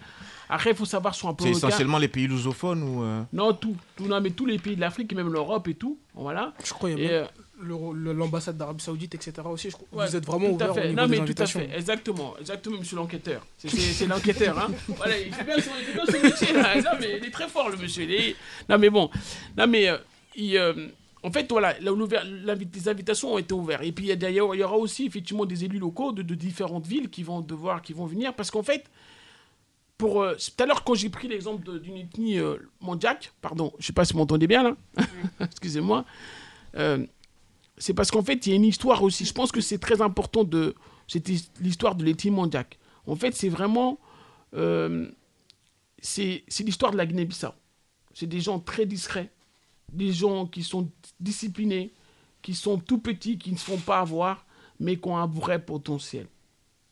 Après, 0.48 0.70
il 0.70 0.76
faut 0.76 0.84
savoir 0.84 1.14
sur 1.14 1.28
un 1.28 1.34
plan 1.34 1.46
C'est 1.46 1.52
essentiellement 1.52 1.98
les 1.98 2.08
pays 2.08 2.26
lusophones 2.28 2.82
ou 2.82 3.02
euh, 3.02 3.22
Non, 3.32 3.52
tout, 3.52 3.76
tout, 3.96 4.06
non, 4.06 4.20
mais 4.20 4.30
tous 4.30 4.46
les 4.46 4.58
pays 4.58 4.76
de 4.76 4.80
l'Afrique, 4.80 5.12
et 5.12 5.16
même 5.16 5.32
l'Europe 5.32 5.66
et 5.68 5.74
tout, 5.74 5.98
voilà. 6.14 6.54
Je 6.64 6.72
crois 6.72 6.90
qu'il 6.90 7.00
y 7.02 7.06
a 7.08 7.10
euh, 7.10 7.24
le- 7.60 7.92
le- 7.92 8.12
l'ambassade 8.12 8.56
d'Arabie 8.56 8.82
Saoudite, 8.84 9.14
etc. 9.16 9.32
aussi. 9.46 9.70
Je 9.70 9.74
crois. 9.76 9.88
Ouais, 9.92 10.06
vous 10.06 10.14
êtes 10.16 10.24
vraiment 10.26 10.46
tout 10.50 10.54
ouvert 10.54 10.68
à 10.68 10.70
au 10.70 10.74
fait. 10.74 10.88
niveau 10.90 11.00
Non, 11.02 11.08
des 11.08 11.20
mais 11.20 11.26
tout 11.34 11.42
à 11.42 11.46
fait. 11.46 11.70
Exactement. 11.76 12.34
Exactement, 12.38 12.78
monsieur 12.78 12.96
l'enquêteur. 12.96 13.44
C'est- 13.58 14.06
l'enquêteur. 14.06 14.56
Hein. 14.56 14.68
Voilà, 14.96 15.18
il 15.18 15.34
fait 15.34 15.42
bien 15.44 15.56
son, 15.60 15.70
il 15.80 15.84
fait 15.84 15.92
bien 15.94 16.06
son 16.06 16.22
métier. 16.22 16.52
Là. 16.54 16.76
Non, 16.80 16.90
mais 17.00 17.18
il 17.20 17.26
est 17.26 17.30
très 17.32 17.48
fort, 17.48 17.68
le 17.70 17.76
monsieur. 17.76 18.04
Il 18.04 18.12
est- 18.12 18.36
Non, 18.68 18.78
mais 18.78 18.88
bon. 18.90 19.10
Non, 19.56 19.66
mais 19.66 19.88
euh, 19.88 19.96
il, 20.36 20.56
euh, 20.56 20.72
en 21.22 21.32
fait, 21.32 21.50
voilà, 21.50 21.74
les 21.78 22.88
invitations 22.88 23.34
ont 23.34 23.38
été 23.38 23.52
ouvertes. 23.52 23.82
Et 23.84 23.92
puis, 23.92 24.08
il 24.08 24.32
y 24.32 24.40
aura 24.40 24.76
aussi 24.76 25.06
effectivement 25.06 25.44
des 25.44 25.64
élus 25.64 25.78
locaux 25.78 26.12
de, 26.12 26.22
de 26.22 26.34
différentes 26.34 26.86
villes 26.86 27.10
qui 27.10 27.22
vont 27.22 27.40
devoir, 27.40 27.82
qui 27.82 27.92
vont 27.92 28.06
venir. 28.06 28.34
Parce 28.34 28.50
qu'en 28.50 28.62
fait, 28.62 28.88
pour 29.96 30.22
euh, 30.22 30.34
tout 30.34 30.62
à 30.62 30.66
l'heure, 30.66 30.84
quand 30.84 30.94
j'ai 30.94 31.08
pris 31.08 31.26
l'exemple 31.26 31.80
d'une 31.80 31.96
ethnie 31.96 32.38
euh, 32.38 32.56
pardon, 33.40 33.72
je 33.78 33.86
sais 33.86 33.92
pas 33.92 34.04
si 34.04 34.12
vous 34.12 34.20
m'entendez 34.20 34.46
bien 34.46 34.62
là, 34.62 34.76
excusez-moi, 35.40 36.04
euh, 36.76 37.04
c'est 37.78 37.94
parce 37.94 38.10
qu'en 38.10 38.22
fait, 38.22 38.46
il 38.46 38.50
y 38.50 38.52
a 38.52 38.56
une 38.56 38.64
histoire 38.64 39.02
aussi. 39.02 39.24
Je 39.24 39.32
pense 39.32 39.52
que 39.52 39.60
c'est 39.60 39.78
très 39.78 40.00
important 40.00 40.44
de. 40.44 40.74
C'était 41.06 41.34
l'histoire 41.60 41.94
de 41.94 42.04
l'ethnie 42.04 42.30
Mandjak. 42.30 42.78
En 43.06 43.16
fait, 43.16 43.34
c'est 43.34 43.48
vraiment 43.48 43.98
euh, 44.54 45.10
c'est 46.00 46.44
c'est 46.48 46.64
l'histoire 46.64 46.92
de 46.92 46.96
la 46.96 47.06
Guinée-Bissau. 47.06 47.52
C'est 48.14 48.26
des 48.26 48.40
gens 48.40 48.58
très 48.58 48.86
discrets, 48.86 49.30
des 49.92 50.12
gens 50.12 50.46
qui 50.46 50.62
sont 50.62 50.90
disciplinés, 51.20 51.92
qui 52.42 52.54
sont 52.54 52.78
tout 52.78 52.98
petits, 52.98 53.38
qui 53.38 53.52
ne 53.52 53.56
se 53.56 53.64
font 53.64 53.78
pas 53.78 54.00
avoir, 54.00 54.46
mais 54.80 54.96
qui 54.96 55.08
ont 55.08 55.16
un 55.16 55.26
vrai 55.26 55.58
potentiel. 55.64 56.26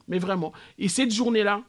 Mais 0.08 0.18
vraiment. 0.18 0.52
Et 0.78 0.88
cette 0.88 1.12
journée-là, 1.12 1.62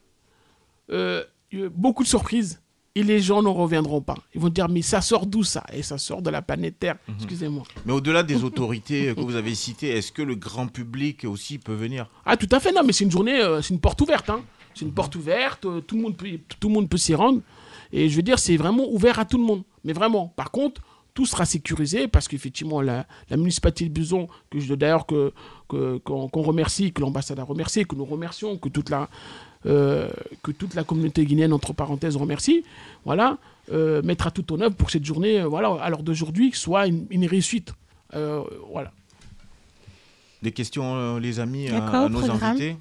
euh, 0.91 1.23
a 1.53 1.69
beaucoup 1.69 2.03
de 2.03 2.07
surprises. 2.07 2.61
Et 2.95 3.03
les 3.03 3.21
gens 3.21 3.43
n'en 3.43 3.53
reviendront 3.53 4.01
pas. 4.01 4.15
Ils 4.33 4.41
vont 4.41 4.49
dire, 4.49 4.67
mais 4.69 4.81
ça 4.81 5.01
sort 5.01 5.27
d'où 5.27 5.43
ça? 5.43 5.63
Et 5.71 5.83
ça 5.83 5.99
sort 5.99 6.23
de 6.23 6.31
la 6.31 6.41
planète 6.41 6.79
Terre. 6.79 6.97
Excusez-moi. 7.07 7.61
Mais 7.85 7.93
au-delà 7.93 8.23
des 8.23 8.43
autorités 8.43 9.13
que 9.13 9.21
vous 9.21 9.35
avez 9.35 9.53
citées, 9.53 9.89
est-ce 9.89 10.11
que 10.11 10.23
le 10.23 10.33
grand 10.33 10.65
public 10.67 11.23
aussi 11.25 11.59
peut 11.59 11.75
venir? 11.75 12.09
Ah, 12.25 12.35
tout 12.37 12.47
à 12.51 12.59
fait, 12.59 12.71
non, 12.71 12.81
mais 12.83 12.93
c'est 12.93 13.03
une 13.03 13.11
journée, 13.11 13.39
euh, 13.39 13.61
c'est 13.61 13.75
une 13.75 13.79
porte 13.79 14.01
ouverte. 14.01 14.31
hein. 14.31 14.41
C'est 14.73 14.83
une 14.83 14.93
porte 14.93 15.15
ouverte, 15.15 15.65
euh, 15.65 15.79
tout 15.81 15.95
le 15.95 16.01
monde 16.01 16.17
peut, 16.17 16.39
tout 16.59 16.69
le 16.69 16.73
monde 16.73 16.89
peut 16.89 16.97
s'y 16.97 17.13
rendre. 17.13 17.41
Et 17.91 18.09
je 18.09 18.15
veux 18.15 18.23
dire, 18.23 18.39
c'est 18.39 18.57
vraiment 18.57 18.87
ouvert 18.91 19.19
à 19.19 19.25
tout 19.25 19.37
le 19.37 19.43
monde. 19.43 19.61
Mais 19.83 19.93
vraiment, 19.93 20.29
par 20.35 20.49
contre, 20.49 20.81
tout 21.17 21.25
sera 21.25 21.45
sécurisé 21.45 22.07
parce 22.07 22.27
qu'effectivement, 22.27 22.79
la, 22.79 23.07
la 23.31 23.37
municipalité 23.37 23.85
de 23.85 23.89
Buson, 23.89 24.27
que 24.51 24.59
je 24.59 24.71
d'ailleurs 24.75 25.07
que, 25.07 25.33
que- 25.67 25.97
qu'on 26.05 26.27
qu'on 26.29 26.43
remercie, 26.43 26.93
que 26.93 27.01
l'ambassade 27.01 27.39
a 27.39 27.43
remercié, 27.43 27.85
que 27.85 27.95
nous 27.95 28.05
remercions, 28.05 28.55
que 28.63 28.69
toute 28.69 28.91
la, 28.91 29.09
euh, 29.65 30.09
que 30.43 30.51
toute 30.51 30.75
la 30.75 30.83
communauté 30.83 31.25
guinéenne, 31.25 31.53
entre 31.53 31.73
parenthèses, 31.73 32.15
remercie, 32.17 32.63
voilà, 33.03 33.39
euh, 33.71 34.03
mettra 34.03 34.29
tout 34.29 34.47
en 34.53 34.61
œuvre 34.61 34.75
pour 34.75 34.85
que 34.87 34.91
cette 34.91 35.05
journée, 35.05 35.39
euh, 35.41 35.47
voilà, 35.47 35.69
à 35.81 35.89
l'heure 35.89 36.03
d'aujourd'hui, 36.03 36.51
soit 36.53 36.85
une, 36.85 37.07
une 37.09 37.25
réussite. 37.25 37.73
Euh, 38.13 38.43
voilà. 38.71 38.91
Des 40.43 40.51
questions, 40.51 40.95
euh, 40.95 41.19
les 41.19 41.39
amis, 41.39 41.67
à, 41.69 42.07
nos 42.09 42.19
programme 42.19 42.43
invités? 42.43 42.75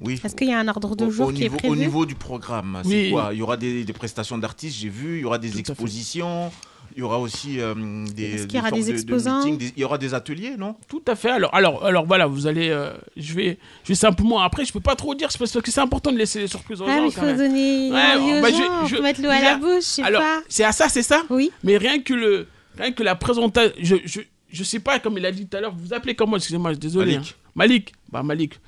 Oui. 0.00 0.18
Est-ce 0.24 0.34
qu'il 0.34 0.48
y 0.48 0.52
a 0.54 0.58
un 0.58 0.68
ordre 0.68 0.96
de 0.96 1.04
Au, 1.04 1.10
jour 1.10 1.28
au 1.28 1.32
qui 1.32 1.40
niveau, 1.42 1.54
est 1.56 1.58
prévu? 1.58 1.72
au 1.74 1.76
niveau 1.76 2.06
du 2.06 2.14
programme, 2.14 2.80
c'est 2.84 2.88
Oui. 2.88 3.10
quoi? 3.10 3.28
Il 3.32 3.38
y 3.40 3.42
aura 3.42 3.58
des, 3.58 3.84
des 3.84 3.92
prestations 3.92 4.38
d'artistes, 4.38 4.78
j'ai 4.78 4.88
vu, 4.88 5.18
il 5.18 5.20
y 5.22 5.24
aura 5.26 5.38
des 5.38 5.50
Tout 5.50 5.58
expositions, 5.58 6.50
il 6.96 7.00
y 7.00 7.02
aura 7.02 7.18
aussi 7.18 7.60
euh, 7.60 7.74
des, 8.14 8.24
Est-ce 8.24 8.42
qu'il 8.42 8.48
des 8.48 8.56
y 8.56 8.60
aura 8.60 8.70
des 8.70 8.80
de- 8.82 8.86
de 8.86 8.92
exposants 8.92 9.38
meetings, 9.44 9.58
des- 9.58 9.72
il 9.76 9.80
y 9.80 9.84
aura 9.84 9.98
des 9.98 10.14
ateliers, 10.14 10.54
non? 10.58 10.76
Tout 10.88 11.02
à 11.06 11.14
fait. 11.14 11.30
Alors, 11.30 11.54
alors, 11.54 11.84
alors 11.84 12.06
voilà, 12.06 12.26
vous 12.26 12.46
allez. 12.46 12.68
euh, 12.70 12.92
je, 13.16 13.34
vais, 13.34 13.58
je 13.84 13.88
vais 13.88 13.94
simplement. 13.94 14.40
Après, 14.40 14.64
je 14.64 14.72
peux 14.72 14.80
pas 14.80 14.96
trop 14.96 15.14
dire, 15.14 15.30
c'est 15.30 15.38
parce 15.38 15.52
que 15.60 15.70
c'est 15.70 15.80
important 15.80 16.10
de 16.12 16.18
laisser 16.18 16.40
les 16.40 16.46
surprises 16.48 16.80
aux 16.80 16.86
Ah, 16.88 16.96
gens. 16.96 17.04
il 17.04 17.14
quand 17.14 17.20
faut 17.20 17.26
même. 17.26 17.36
donner 17.36 17.90
Ouais, 17.92 18.16
aux 18.16 18.40
bah, 18.42 18.48
je- 18.50 18.56
gens, 18.56 18.86
je- 18.86 18.96
faut 18.96 19.02
mettre 19.02 19.22
l'eau 19.22 19.30
à 19.30 19.40
la 19.40 19.56
bouche, 19.56 19.74
je 19.76 19.80
sais 19.80 20.02
Alors, 20.02 20.22
pas. 20.22 20.40
c'est 20.48 20.64
à 20.64 20.72
ça, 20.72 20.88
c'est 20.88 21.02
ça? 21.02 21.22
Oui. 21.30 21.50
Mais 21.62 21.76
rien 21.76 22.00
que, 22.00 22.14
le, 22.14 22.46
rien 22.76 22.92
que 22.92 23.02
la 23.02 23.14
présentation. 23.14 23.72
Je, 23.80 23.96
je, 24.04 24.20
je 24.50 24.64
sais 24.64 24.80
pas, 24.80 24.98
comme 24.98 25.18
il 25.18 25.26
a 25.26 25.32
dit 25.32 25.46
tout 25.46 25.56
à 25.56 25.60
l'heure, 25.60 25.74
vous 25.74 25.86
vous 25.86 25.94
appelez 25.94 26.14
comment? 26.14 26.36
Excusez-moi, 26.36 26.70
je 26.70 26.74
suis 26.74 26.80
désolé. 26.80 27.12
Malik. 27.16 27.30
hein. 27.30 27.48
Malik. 27.54 27.92
Bah, 28.10 28.22
Malik. 28.22 28.60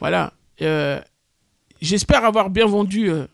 Voilà. 0.00 0.32
Euh, 0.62 1.00
J'espère 1.82 2.24
avoir 2.24 2.48
bien 2.48 2.64
vendu 2.64 3.10
euh, 3.10 3.26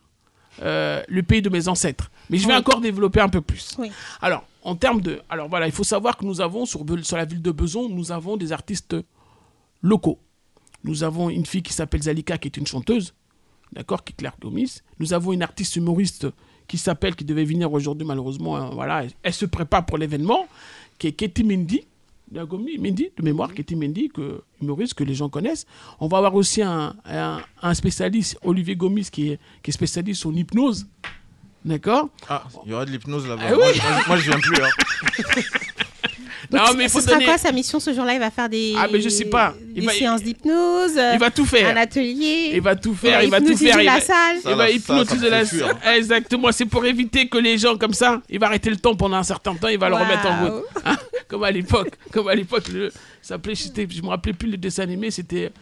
euh, 0.62 1.00
le 1.08 1.22
pays 1.22 1.42
de 1.42 1.48
mes 1.48 1.68
ancêtres. 1.68 2.10
Mais 2.32 2.38
je 2.38 2.46
vais 2.48 2.54
Oui. 2.54 2.58
encore 2.58 2.80
développer 2.80 3.20
un 3.20 3.28
peu 3.28 3.40
plus. 3.40 3.76
Oui. 3.78 3.90
Alors, 4.20 4.44
en 4.64 4.74
termes 4.74 5.00
de. 5.00 5.20
Alors 5.28 5.48
voilà, 5.48 5.66
il 5.66 5.72
faut 5.72 5.84
savoir 5.84 6.16
que 6.16 6.24
nous 6.24 6.40
avons, 6.40 6.66
sur, 6.66 6.84
sur 7.02 7.16
la 7.16 7.24
ville 7.24 7.42
de 7.42 7.50
Beson, 7.52 7.88
nous 7.88 8.10
avons 8.10 8.36
des 8.36 8.50
artistes 8.52 8.96
locaux. 9.82 10.18
Nous 10.84 11.04
avons 11.04 11.30
une 11.30 11.46
fille 11.46 11.62
qui 11.62 11.72
s'appelle 11.72 12.02
Zalika, 12.02 12.38
qui 12.38 12.48
est 12.48 12.56
une 12.56 12.66
chanteuse, 12.66 13.14
d'accord, 13.72 14.02
qui 14.02 14.12
est 14.12 14.16
Claire 14.16 14.34
Gomis. 14.40 14.78
Nous 14.98 15.12
avons 15.12 15.32
une 15.32 15.42
artiste 15.42 15.76
humoriste 15.76 16.26
qui 16.66 16.78
s'appelle, 16.78 17.14
qui 17.14 17.24
devait 17.24 17.44
venir 17.44 17.72
aujourd'hui, 17.72 18.06
malheureusement, 18.06 18.56
hein, 18.56 18.70
voilà, 18.72 19.04
elle, 19.04 19.10
elle 19.22 19.32
se 19.34 19.46
prépare 19.46 19.84
pour 19.84 19.98
l'événement, 19.98 20.46
qui 20.98 21.08
est 21.08 21.12
Katie 21.12 21.44
Mendy, 21.44 21.82
de 22.30 22.42
Gomi, 22.44 22.78
Mendy, 22.78 23.10
de 23.16 23.22
mémoire, 23.22 23.52
Katie 23.52 23.76
Mendy, 23.76 24.08
que, 24.08 24.42
humoriste 24.60 24.94
que 24.94 25.04
les 25.04 25.14
gens 25.14 25.28
connaissent. 25.28 25.66
On 26.00 26.08
va 26.08 26.18
avoir 26.18 26.34
aussi 26.34 26.62
un, 26.62 26.96
un, 27.04 27.42
un 27.60 27.74
spécialiste, 27.74 28.38
Olivier 28.42 28.74
Gomis, 28.74 29.08
qui 29.12 29.32
est, 29.32 29.40
qui 29.62 29.70
est 29.70 29.74
spécialiste 29.74 30.24
en 30.24 30.32
hypnose, 30.32 30.86
d'accord 31.64 32.08
Ah, 32.28 32.44
il 32.66 32.72
y 32.72 32.74
aura 32.74 32.84
de 32.84 32.90
l'hypnose 32.90 33.26
là-bas. 33.28 33.42
Ah 33.48 33.54
moi, 33.54 33.66
oui. 33.72 33.80
moi, 33.82 34.00
moi, 34.08 34.16
je 34.16 34.22
viens 34.30 34.38
plus. 34.40 34.56
hein. 34.62 35.42
Donc, 36.50 36.60
Non, 36.60 36.74
mais 36.76 36.84
il 36.84 36.88
ce 36.90 36.92
faut 36.94 37.00
sera 37.00 37.12
donner- 37.14 37.24
quoi 37.24 37.38
sa 37.38 37.50
mission 37.50 37.80
ce 37.80 37.94
jour-là? 37.94 38.12
Il 38.12 38.20
va 38.20 38.30
faire 38.30 38.48
des, 38.48 38.74
Ah, 38.76 38.86
mais 38.92 39.00
je 39.00 39.08
sais 39.08 39.24
pas. 39.24 39.54
Il 39.74 39.80
des 39.80 39.86
va- 39.86 39.92
séances 39.92 40.22
d'hypnose, 40.22 41.00
Il 41.14 41.18
va 41.18 41.30
tout 41.30 41.46
faire. 41.46 41.74
un 41.74 41.80
atelier. 41.80 42.50
Il 42.52 42.60
va 42.60 42.76
tout 42.76 42.90
il 42.90 42.96
faire, 42.96 43.18
va 43.18 43.24
il 43.24 43.30
va 43.30 43.40
tout 43.40 43.56
faire. 43.56 43.80
il 43.80 43.86
la 43.86 43.94
va- 43.94 44.00
salle. 44.02 44.36
Ça 44.42 44.50
il 44.50 44.56
va- 44.56 44.56
va 44.56 44.66
ça, 44.66 44.70
hypnotiser 44.70 45.24
me 45.26 45.30
la 45.30 45.44
fuir. 45.46 45.74
Exactement, 45.96 46.52
c'est 46.52 46.66
pour 46.66 46.84
éviter 46.84 47.26
que 47.28 47.38
les 47.38 47.56
gens 47.56 47.78
comme 47.78 47.94
ça, 47.94 48.20
il 48.28 48.38
va 48.38 48.48
arrêter 48.48 48.68
le 48.68 48.76
temps 48.76 48.94
pendant 48.94 49.16
un 49.16 49.22
certain 49.22 49.54
temps, 49.54 49.68
il 49.68 49.78
va 49.78 49.88
le 49.88 49.94
remettre 49.94 50.26
en 50.26 50.44
route. 50.44 50.64
Hein, 50.84 50.96
comme 51.28 51.44
à 51.44 51.50
l'époque, 51.50 51.94
comme 52.12 52.28
à 52.28 52.34
l'époque, 52.34 52.68
le, 52.68 52.90
ça 52.90 52.98
s'appelait, 53.36 53.54
je 53.54 54.02
me 54.02 54.08
rappelais 54.08 54.34
plus 54.34 54.50
le 54.50 54.58
dessin 54.58 54.82
animé, 54.82 55.10
c'était 55.10 55.52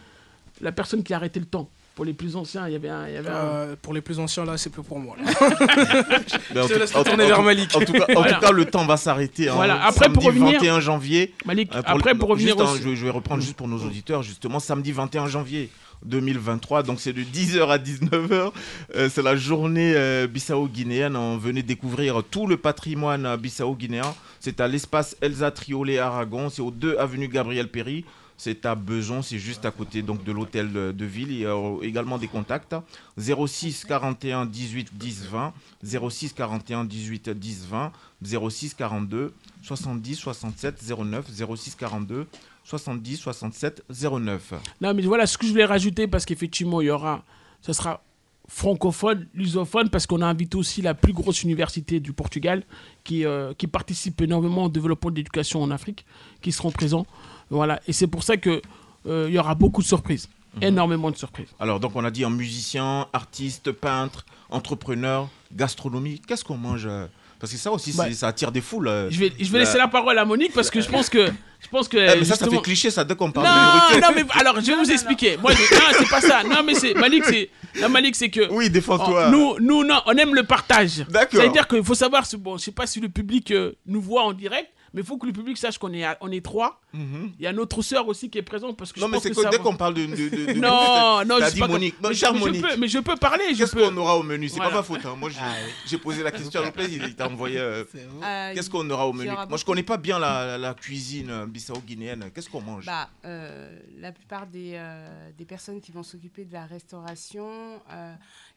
la 0.59 0.73
personne 0.73 1.03
qui 1.03 1.13
arrêtait 1.13 1.39
le 1.39 1.45
temps. 1.45 1.69
Pour 1.95 2.05
les 2.05 2.13
plus 2.13 2.35
anciens, 2.37 2.67
il 2.67 2.73
y 2.73 2.75
avait 2.75 2.89
un, 2.89 3.07
il 3.07 3.13
y 3.13 3.17
avait 3.17 3.29
un- 3.29 3.33
Euh, 3.33 3.75
pour 3.81 3.93
les 3.93 3.99
plus 4.01 4.17
anciens, 4.19 4.45
là, 4.45 4.57
c'est 4.57 4.69
plus 4.69 4.81
pour 4.81 4.97
moi. 4.99 5.15
là. 5.17 5.25
Mais 6.55 6.61
en 6.61 6.67
Je 6.67 6.73
tout- 6.73 6.79
laisse 6.79 6.95
en- 6.95 6.99
retourner 6.99 7.25
en- 7.25 7.27
vers 7.27 7.43
Malik. 7.43 7.75
En 7.75 7.79
tout 7.81 7.91
cas, 7.93 8.05
en 8.09 8.13
Voilà. 8.13 8.33
tout 8.35 8.39
cas, 8.39 8.51
le 8.51 8.65
temps 8.65 8.85
va 8.85 8.95
s'arrêter. 8.97 9.49
hein. 9.49 9.53
Voilà. 9.55 9.83
Après, 9.85 10.09
pour 10.09 10.23
Samedi 10.23 10.39
revenir- 10.39 10.59
21 10.59 10.79
janvier. 10.79 11.33
Malik. 11.45 11.69
Euh, 11.75 11.81
pour 11.81 11.91
après, 11.91 12.13
le- 12.13 12.19
pour 12.19 12.29
revenir 12.29 12.57
juste, 12.57 12.61
hein, 12.61 12.79
je, 12.81 12.95
je 12.95 13.03
vais 13.05 13.11
reprendre 13.11 13.41
juste 13.43 13.55
pour 13.57 13.67
nos 13.67 13.77
auditeurs, 13.79 14.23
justement, 14.23 14.59
samedi 14.59 14.91
21 14.93 15.27
janvier 15.27 15.69
2023, 16.05 16.81
donc 16.83 16.99
c'est 16.99 17.13
de 17.13 17.21
10h 17.23 17.69
à 17.69 17.77
19h, 17.77 18.51
euh, 18.95 19.09
c'est 19.13 19.21
la 19.21 19.35
journée 19.35 19.93
euh, 19.95 20.25
bissau-guinéenne, 20.27 21.15
on 21.15 21.37
venait 21.37 21.61
découvrir 21.61 22.23
tout 22.31 22.47
le 22.47 22.57
patrimoine 22.57 23.35
bissau-guinéen, 23.37 24.15
c'est 24.39 24.59
à 24.61 24.67
l'espace 24.67 25.15
Elsa 25.21 25.51
Triolet 25.51 25.99
Aragon, 25.99 26.49
c'est 26.49 26.61
au 26.63 26.71
2 26.71 26.97
avenue 26.97 27.27
Gabriel 27.27 27.67
Péry, 27.67 28.03
c'est 28.43 28.65
à 28.65 28.73
Beson, 28.73 29.21
c'est 29.21 29.37
juste 29.37 29.65
à 29.65 29.71
côté 29.71 30.01
donc 30.01 30.23
de 30.23 30.31
l'hôtel 30.31 30.73
de, 30.73 31.05
ville. 31.05 31.29
Il 31.29 31.41
y 31.41 31.45
a 31.45 31.77
également 31.83 32.17
des 32.17 32.27
contacts 32.27 32.75
06 33.15 33.85
41 33.85 34.47
18 34.47 34.97
10 34.97 35.27
20, 35.27 35.53
06 35.83 36.33
41 36.33 36.85
18 36.85 37.29
10 37.29 37.67
20, 37.69 37.91
06 38.23 38.73
42 38.73 39.31
70 39.61 40.15
67 40.15 40.83
09, 40.97 41.25
06 41.55 41.75
42 41.75 42.25
70 42.63 43.17
67 43.17 43.83
09. 43.91 44.53
Non, 44.81 44.95
mais 44.95 45.03
voilà 45.03 45.27
ce 45.27 45.37
que 45.37 45.45
je 45.45 45.51
voulais 45.51 45.65
rajouter 45.65 46.07
parce 46.07 46.25
qu'effectivement, 46.25 46.81
il 46.81 46.87
y 46.87 46.89
aura, 46.89 47.23
ce 47.61 47.73
sera 47.73 48.01
francophone, 48.47 49.27
lusophone, 49.35 49.89
parce 49.89 50.07
qu'on 50.07 50.21
a 50.21 50.25
invité 50.25 50.57
aussi 50.57 50.81
la 50.81 50.95
plus 50.95 51.13
grosse 51.13 51.43
université 51.43 51.99
du 51.99 52.11
Portugal 52.11 52.63
euh, 53.11 53.53
qui 53.53 53.67
participe 53.67 54.19
énormément 54.19 54.65
au 54.65 54.69
développement 54.69 55.11
de 55.11 55.15
l'éducation 55.17 55.61
en 55.61 55.69
Afrique, 55.69 56.05
qui 56.41 56.51
seront 56.51 56.71
présents. 56.71 57.05
Voilà, 57.51 57.79
et 57.87 57.93
c'est 57.93 58.07
pour 58.07 58.23
ça 58.23 58.37
que 58.37 58.61
euh, 59.07 59.25
il 59.29 59.35
y 59.35 59.37
aura 59.39 59.53
beaucoup 59.55 59.81
de 59.81 59.87
surprises, 59.87 60.27
énormément 60.61 61.11
de 61.11 61.17
surprises. 61.17 61.49
Alors 61.59 61.79
donc 61.79 61.95
on 61.95 62.03
a 62.03 62.09
dit 62.11 62.23
un 62.23 62.29
musicien, 62.31 63.07
artiste, 63.13 63.71
peintre, 63.71 64.25
entrepreneur, 64.49 65.27
gastronomie. 65.53 66.19
Qu'est-ce 66.27 66.43
qu'on 66.43 66.57
mange 66.57 66.85
euh 66.87 67.05
Parce 67.39 67.51
que 67.51 67.57
ça 67.57 67.71
aussi, 67.71 67.93
Bah, 67.93 68.11
ça 68.13 68.27
attire 68.27 68.51
des 68.51 68.61
foules. 68.61 68.87
euh. 68.87 69.09
Je 69.09 69.19
vais, 69.19 69.33
je 69.39 69.51
vais 69.51 69.59
La- 69.59 69.65
laisser 69.65 69.77
la 69.77 69.87
parole 69.87 70.17
à 70.17 70.25
Monique 70.25 70.53
parce 70.53 70.69
que 70.69 70.79
je 70.81 70.87
pense 70.89 71.09
que, 71.09 71.25
je 71.27 71.67
pense 71.69 71.87
que. 71.87 71.97
Eh, 71.97 72.19
mais 72.19 72.25
ça, 72.25 72.35
ça 72.35 72.47
fait 72.49 72.61
cliché, 72.61 72.89
ça, 72.91 73.03
dès 73.03 73.15
qu'on 73.15 73.31
parle 73.31 73.47
de 73.47 73.51
Non, 73.51 73.73
nourriture. 73.73 74.01
non, 74.01 74.15
mais 74.15 74.39
alors 74.39 74.61
je 74.61 74.67
vais 74.67 74.75
vous 74.77 74.91
expliquer. 74.91 75.37
Moi, 75.37 75.51
je- 75.53 75.75
non, 75.75 75.81
c'est 75.97 76.09
pas 76.09 76.21
ça. 76.21 76.43
Non, 76.43 76.63
mais 76.65 76.75
c'est 76.75 76.93
Malik, 76.93 77.25
c'est 77.25 77.49
non, 77.81 77.89
Malik, 77.89 78.15
c'est 78.15 78.29
que 78.29 78.49
Oui, 78.51 78.69
défends-toi. 78.69 79.25
Oh, 79.27 79.31
nous, 79.31 79.59
nous, 79.59 79.83
non, 79.83 79.99
on 80.05 80.13
aime 80.13 80.35
le 80.35 80.43
partage. 80.43 81.03
D'accord. 81.09 81.41
C'est-à-dire 81.41 81.67
qu'il 81.67 81.83
faut 81.83 81.95
savoir, 81.95 82.23
bon, 82.37 82.57
je 82.57 82.63
sais 82.65 82.71
pas 82.71 82.85
si 82.87 82.99
le 83.01 83.09
public 83.09 83.51
euh, 83.51 83.73
nous 83.87 84.01
voit 84.01 84.23
en 84.23 84.33
direct, 84.33 84.69
mais 84.93 85.01
il 85.01 85.05
faut 85.07 85.17
que 85.17 85.25
le 85.25 85.33
public 85.33 85.57
sache 85.57 85.77
qu'on 85.77 85.93
est, 85.93 86.03
à- 86.03 86.17
on 86.21 86.31
est 86.31 86.43
trois. 86.43 86.79
Mhm. 86.93 87.31
Il 87.39 87.43
y 87.43 87.47
a 87.47 87.53
notre 87.53 87.81
sœur 87.81 88.07
aussi 88.07 88.29
qui 88.29 88.37
est 88.37 88.41
présente 88.41 88.75
parce 88.77 88.91
que 88.91 88.99
Non, 88.99 89.07
je 89.07 89.11
mais 89.13 89.19
c'est 89.19 89.29
que 89.29 89.35
que 89.35 89.41
ça 89.41 89.49
dès 89.49 89.57
va- 89.57 89.63
qu'on 89.63 89.75
parle 89.77 89.93
de. 89.93 90.05
de, 90.05 90.15
de- 90.15 90.53
de- 90.53 90.53
Non, 90.59 91.23
non, 91.25 91.37
je 91.45 91.53
dit 91.53 91.59
pas 91.59 91.67
Monique. 91.67 91.95
comme- 91.95 92.03
Non, 92.03 92.09
mais, 92.09 92.15
je- 92.55 92.61
peux, 92.61 92.77
mais 92.77 92.87
je 92.87 92.99
peux 92.99 93.15
parler. 93.15 93.53
Qu'est-ce 93.55 93.71
peux. 93.73 93.87
qu'on 93.89 93.97
aura 93.97 94.17
au 94.17 94.23
menu? 94.23 94.49
C'est 94.49 94.55
Voilà. 94.57 94.71
pas 94.71 94.77
ma 94.77 94.83
faute. 94.83 95.05
hein. 95.05 95.15
Moi, 95.17 95.29
j'ai 95.29 95.39
j'ai 95.87 95.97
posé 95.97 96.23
la 96.23 96.31
question 96.31 96.59
à 96.61 96.65
Lopez, 96.65 96.85
il 96.89 97.03
il 97.03 97.15
t'a 97.15 97.27
envoyé. 97.29 97.57
euh, 97.59 97.83
Euh, 98.23 98.53
Qu'est-ce 98.53 98.69
qu'on 98.69 98.89
aura 98.89 99.07
au 99.07 99.13
menu? 99.13 99.29
Moi, 99.49 99.57
je 99.57 99.65
connais 99.65 99.83
pas 99.83 99.97
bien 99.97 100.19
la, 100.19 100.45
la- 100.45 100.57
la 100.57 100.73
cuisine 100.73 101.29
euh, 101.29 101.45
bissau-guinéenne. 101.45 102.29
Qu'est-ce 102.35 102.49
qu'on 102.49 102.61
mange? 102.61 102.85
Bah, 102.85 103.09
euh, 103.25 103.79
la 103.99 104.11
plupart 104.11 104.47
des, 104.47 104.73
euh, 104.75 105.29
des 105.37 105.45
personnes 105.45 105.79
qui 105.81 105.91
vont 105.91 106.03
s'occuper 106.03 106.43
de 106.45 106.53
la 106.53 106.65
restauration, 106.65 107.49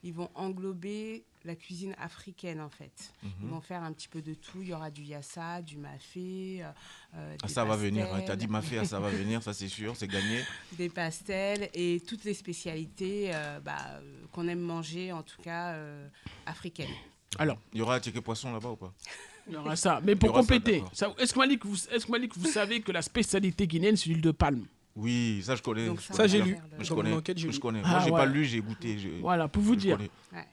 ils 0.03 0.13
vont 0.13 0.29
englober 0.35 1.23
la 1.45 1.55
cuisine 1.55 1.95
africaine 1.99 2.59
en 2.59 2.69
fait. 2.69 3.11
Ils 3.23 3.29
Mhm. 3.45 3.51
vont 3.51 3.61
faire 3.61 3.83
un 3.83 3.91
petit 3.93 4.07
peu 4.07 4.21
de 4.21 4.33
tout. 4.33 4.61
Il 4.61 4.67
y 4.69 4.73
aura 4.73 4.89
du 4.91 5.03
yassa, 5.03 5.61
du 5.61 5.77
mafé. 5.77 6.63
euh, 6.63 6.67
euh, 7.15 7.35
Ah, 7.41 7.47
des 7.47 7.53
ça 7.53 7.63
va 7.65 7.75
venir. 7.75 8.07
pastels, 8.07 8.25
T'as 8.25 8.35
dit 8.35 8.47
ma 8.47 8.61
fille, 8.61 8.77
ah, 8.79 8.85
ça 8.85 8.99
va 8.99 9.09
venir, 9.09 9.41
ça 9.43 9.53
c'est 9.53 9.67
sûr, 9.67 9.95
c'est 9.95 10.07
gagné. 10.07 10.41
Des 10.73 10.89
pastels 10.89 11.69
et 11.73 12.01
toutes 12.07 12.23
les 12.23 12.33
spécialités 12.33 13.31
euh, 13.33 13.59
bah, 13.59 14.01
qu'on 14.31 14.47
aime 14.47 14.59
manger, 14.59 15.11
en 15.11 15.23
tout 15.23 15.41
cas 15.41 15.73
euh, 15.73 16.07
africaines. 16.45 16.89
Alors, 17.37 17.57
Il 17.73 17.79
y 17.79 17.81
aura 17.81 17.95
un 17.95 17.99
ticket 17.99 18.21
poisson 18.21 18.51
là-bas 18.53 18.69
ou 18.71 18.75
pas? 18.77 18.93
Il 19.47 19.53
y 19.53 19.57
aura 19.57 19.75
ça. 19.75 20.01
Mais 20.03 20.15
pour 20.15 20.31
compléter, 20.33 20.81
est-ce 21.19 21.33
que 21.33 21.39
Malik, 21.39 21.65
vous, 21.65 21.75
est-ce 21.91 22.05
que 22.05 22.11
Malik, 22.11 22.35
vous 22.37 22.47
savez 22.47 22.81
que 22.81 22.91
la 22.91 23.01
spécialité 23.01 23.67
guinéenne, 23.67 23.95
c'est 23.97 24.09
l'huile 24.09 24.21
de 24.21 24.31
palme? 24.31 24.65
Oui, 24.95 25.41
ça 25.43 25.55
je 25.57 25.61
connais. 25.61 25.87
Donc 25.87 25.99
je 25.99 26.13
ça, 26.13 26.25
j'ai 26.25 26.41
lu. 26.41 26.57
Je 26.79 26.93
connais. 26.93 27.11
Je 27.35 27.47
lu. 27.47 27.59
connais. 27.59 27.81
Ah, 27.83 27.89
Moi, 27.89 27.99
j'ai 27.99 28.09
pas 28.11 28.25
ouais. 28.25 28.31
lu, 28.33 28.45
j'ai 28.45 28.61
goûté. 28.61 28.97
Voilà, 29.21 29.47
pour 29.49 29.61
vous 29.61 29.73
je 29.73 29.79
dire. 29.79 29.99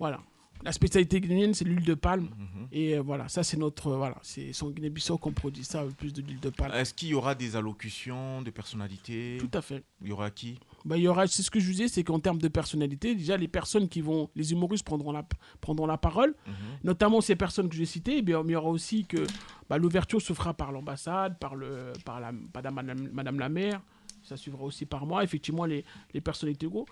Voilà. 0.00 0.20
La 0.64 0.72
spécialité 0.72 1.20
guinéenne, 1.20 1.54
c'est 1.54 1.64
l'huile 1.64 1.84
de 1.84 1.94
palme. 1.94 2.28
Mhm. 2.36 2.68
Et 2.70 2.96
euh, 2.96 3.02
voilà, 3.02 3.28
ça, 3.28 3.42
c'est 3.42 3.56
notre. 3.56 3.88
euh, 3.88 3.96
voilà, 3.96 4.16
c'est 4.22 4.52
son 4.52 4.70
Guinée-Bissau 4.70 5.18
qu'on 5.18 5.32
produit 5.32 5.64
ça, 5.64 5.82
le 5.84 5.90
plus 5.90 6.12
de 6.12 6.22
l'huile 6.22 6.38
de 6.40 6.50
palme. 6.50 6.72
Est-ce 6.74 6.94
qu'il 6.94 7.08
y 7.08 7.14
aura 7.14 7.34
des 7.34 7.56
allocutions 7.56 8.42
de 8.42 8.50
personnalités? 8.50 9.38
Tout 9.40 9.50
à 9.52 9.60
fait. 9.60 9.82
Il 10.02 10.08
y 10.08 10.12
aura 10.12 10.30
qui? 10.30 10.58
Bah, 10.84 10.96
il 10.96 11.02
y 11.02 11.08
aura, 11.08 11.26
c'est 11.26 11.42
ce 11.42 11.50
que 11.50 11.58
je 11.60 11.66
vous 11.66 11.72
disais, 11.72 11.88
c'est 11.88 12.04
qu'en 12.04 12.20
termes 12.20 12.38
de 12.38 12.48
personnalité, 12.48 13.14
déjà 13.14 13.36
les 13.36 13.48
personnes 13.48 13.88
qui 13.88 14.00
vont, 14.00 14.30
les 14.36 14.52
humoristes 14.52 14.84
prendront 14.84 15.12
la, 15.12 15.24
prendront 15.60 15.86
la 15.86 15.98
parole, 15.98 16.34
notamment 16.82 17.20
ces 17.20 17.36
personnes 17.36 17.68
que 17.68 17.76
j'ai 17.76 17.84
citées, 17.86 18.18
eh 18.18 18.22
bien, 18.22 18.42
il 18.44 18.50
y 18.50 18.56
aura 18.56 18.68
aussi 18.68 19.04
que 19.04 19.26
bah, 19.68 19.78
l'ouverture 19.78 20.20
se 20.20 20.32
fera 20.32 20.54
par 20.54 20.72
l'ambassade, 20.72 21.38
par, 21.38 21.54
le, 21.54 21.92
par 22.04 22.20
la, 22.20 22.32
madame, 22.32 22.74
madame, 22.74 23.08
madame 23.12 23.38
la 23.38 23.48
maire, 23.48 23.80
ça 24.22 24.36
suivra 24.36 24.64
aussi 24.64 24.86
par 24.86 25.06
moi, 25.06 25.22
effectivement, 25.22 25.66
les, 25.66 25.84
les 26.14 26.20
personnalités 26.20 26.66
gros. 26.66 26.86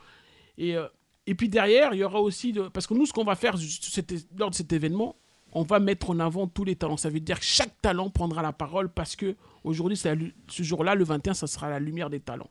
Et, 0.59 0.76
euh, 0.76 0.87
et 1.31 1.35
puis 1.37 1.49
derrière, 1.49 1.95
il 1.95 1.99
y 2.01 2.03
aura 2.03 2.21
aussi, 2.21 2.53
de, 2.53 2.62
parce 2.62 2.88
que 2.88 2.95
nous, 2.95 3.07
ce 3.07 3.12
qu'on 3.12 3.23
va 3.23 3.37
faire 3.37 3.55
lors 4.37 4.51
de 4.51 4.55
cet 4.57 4.73
événement, 4.73 5.14
on 5.53 5.62
va 5.62 5.79
mettre 5.79 6.11
en 6.11 6.19
avant 6.19 6.49
tous 6.49 6.64
les 6.64 6.75
talents. 6.75 6.97
Ça 6.97 7.09
veut 7.09 7.21
dire 7.21 7.38
que 7.38 7.45
chaque 7.45 7.81
talent 7.81 8.11
prendra 8.11 8.43
la 8.43 8.53
parole 8.53 8.88
parce 8.88 9.14
que 9.14 9.37
aujourd'hui, 9.62 9.97
ce 9.97 10.62
jour-là, 10.64 10.97
le 10.97 11.05
21, 11.05 11.35
ça 11.35 11.47
sera 11.47 11.71
la 11.71 11.79
lumière 11.79 12.11
des 12.11 12.19
talents 12.19 12.51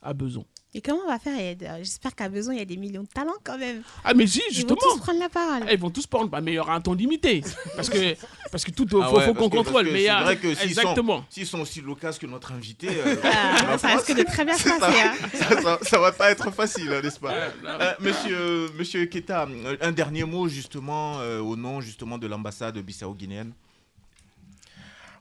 à 0.00 0.14
besoin. 0.14 0.44
Et 0.76 0.82
comment 0.82 1.00
on 1.06 1.08
va 1.08 1.18
faire? 1.18 1.56
J'espère 1.78 2.14
qu'à 2.14 2.28
besoin, 2.28 2.52
il 2.52 2.58
y 2.58 2.62
a 2.62 2.66
des 2.66 2.76
millions 2.76 3.00
de 3.02 3.08
talents 3.08 3.32
quand 3.42 3.56
même. 3.56 3.82
Ah 4.04 4.12
mais 4.12 4.26
si, 4.26 4.40
Ils 4.40 4.42
vont 4.42 4.54
justement. 4.56 4.76
tous 4.82 4.98
prendre 4.98 5.18
la 5.20 5.30
parole. 5.30 5.64
Ils 5.72 5.78
vont 5.78 5.88
tous 5.90 6.06
prendre, 6.06 6.28
bah, 6.28 6.42
mais 6.42 6.52
il 6.52 6.56
y 6.56 6.58
aura 6.58 6.74
un 6.74 6.82
temps 6.82 6.92
limité. 6.92 7.42
Parce 7.76 7.88
que, 7.88 8.14
parce 8.52 8.62
que 8.62 8.70
tout, 8.72 8.86
faut, 8.86 9.00
Ah 9.00 9.08
faut 9.08 9.16
ouais, 9.16 9.32
qu'on 9.34 9.48
contrôle. 9.48 9.86
Mais 9.90 10.00
il 10.02 10.04
y 10.04 10.08
a- 10.10 10.18
c'est 10.18 10.24
vrai 10.24 10.36
que 10.36 10.54
s'ils 10.54 10.68
exactement. 10.68 11.20
sont, 11.20 11.24
s'ils 11.30 11.46
sont 11.46 11.60
aussi 11.60 11.80
loquaces 11.80 12.18
que 12.18 12.26
notre 12.26 12.52
invité, 12.52 12.88
euh, 12.90 13.16
Ah, 13.24 13.78
ça 13.78 13.88
foi, 13.88 13.96
risque 14.00 14.14
de 14.18 14.22
très 14.22 14.44
bien 14.44 14.54
se 14.58 14.68
ça- 14.68 14.78
passer. 14.78 15.00
hein. 15.00 15.14
ça, 15.32 15.62
ça- 15.62 15.78
ça 15.80 15.98
va 15.98 16.12
pas 16.12 16.30
être 16.30 16.50
facile, 16.50 16.92
hein, 16.92 17.00
n'est-ce 17.02 17.20
pas? 17.20 17.32
Euh, 17.32 17.94
Monsieur, 18.00 18.70
Monsieur 18.78 19.06
Keta, 19.06 19.48
un 19.80 19.92
dernier 19.92 20.24
mot 20.24 20.46
justement 20.46 21.20
euh, 21.20 21.40
au 21.40 21.56
nom 21.56 21.80
justement 21.80 22.18
de 22.18 22.26
l'ambassade 22.26 22.76
bissau-guinéenne. 22.80 23.54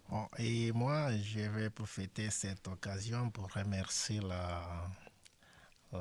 Bon, 0.10 0.26
et 0.38 0.74
moi, 0.74 1.08
je 1.24 1.40
vais 1.40 1.70
profiter 1.70 2.28
de 2.28 2.32
cette 2.32 2.68
occasion 2.68 3.30
pour 3.30 3.48
remercier 3.56 4.20
la, 4.20 4.62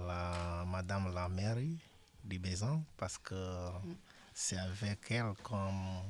la 0.07 0.65
Madame 0.67 1.13
la 1.15 1.29
mairie 1.29 1.79
du 2.23 2.39
Bézan 2.39 2.83
parce 2.97 3.19
que 3.19 3.69
c'est 4.33 4.59
avec 4.59 5.11
elle 5.11 5.35
qu'on 5.43 6.03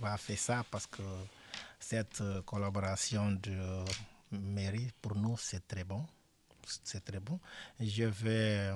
va 0.00 0.16
faire 0.16 0.38
ça 0.38 0.64
parce 0.70 0.86
que 0.86 1.02
cette 1.78 2.20
euh, 2.20 2.42
collaboration 2.42 3.32
de 3.32 3.84
mairie, 4.30 4.90
pour 5.00 5.16
nous, 5.16 5.36
c'est 5.36 5.66
très 5.66 5.84
bon. 5.84 6.04
C'est 6.84 7.04
très 7.04 7.18
bon. 7.18 7.40
Je 7.80 8.04
vais 8.04 8.70
euh, 8.70 8.74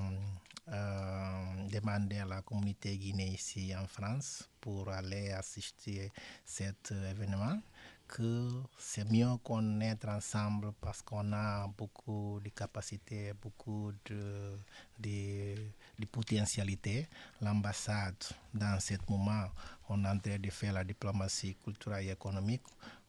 euh, 0.68 1.68
demander 1.68 2.18
à 2.18 2.24
la 2.24 2.42
communauté 2.42 2.98
guinéenne 2.98 3.34
ici 3.34 3.74
en 3.76 3.86
France 3.86 4.48
pour 4.60 4.88
aller 4.90 5.30
assister 5.30 6.06
à 6.06 6.20
cet 6.44 6.90
événement 6.90 7.60
que 8.08 8.48
c'est 8.78 9.10
mieux 9.10 9.36
qu'on 9.42 9.80
être 9.80 10.08
ensemble 10.08 10.72
parce 10.80 11.02
qu'on 11.02 11.32
a 11.32 11.66
beaucoup 11.76 12.40
de 12.42 12.48
capacités, 12.50 13.32
beaucoup 13.40 13.92
de, 14.04 14.56
de, 14.98 16.06
potentialités. 16.10 17.06
L'ambassade, 17.40 18.14
dans 18.54 18.78
ce 18.80 18.94
moment, 19.08 19.46
on 19.88 20.04
est 20.04 20.08
en 20.08 20.18
train 20.18 20.38
de 20.38 20.50
faire 20.50 20.72
la 20.72 20.84
diplomatie 20.84 21.56
culturelle 21.62 22.06
et 22.06 22.10
économique. 22.12 22.62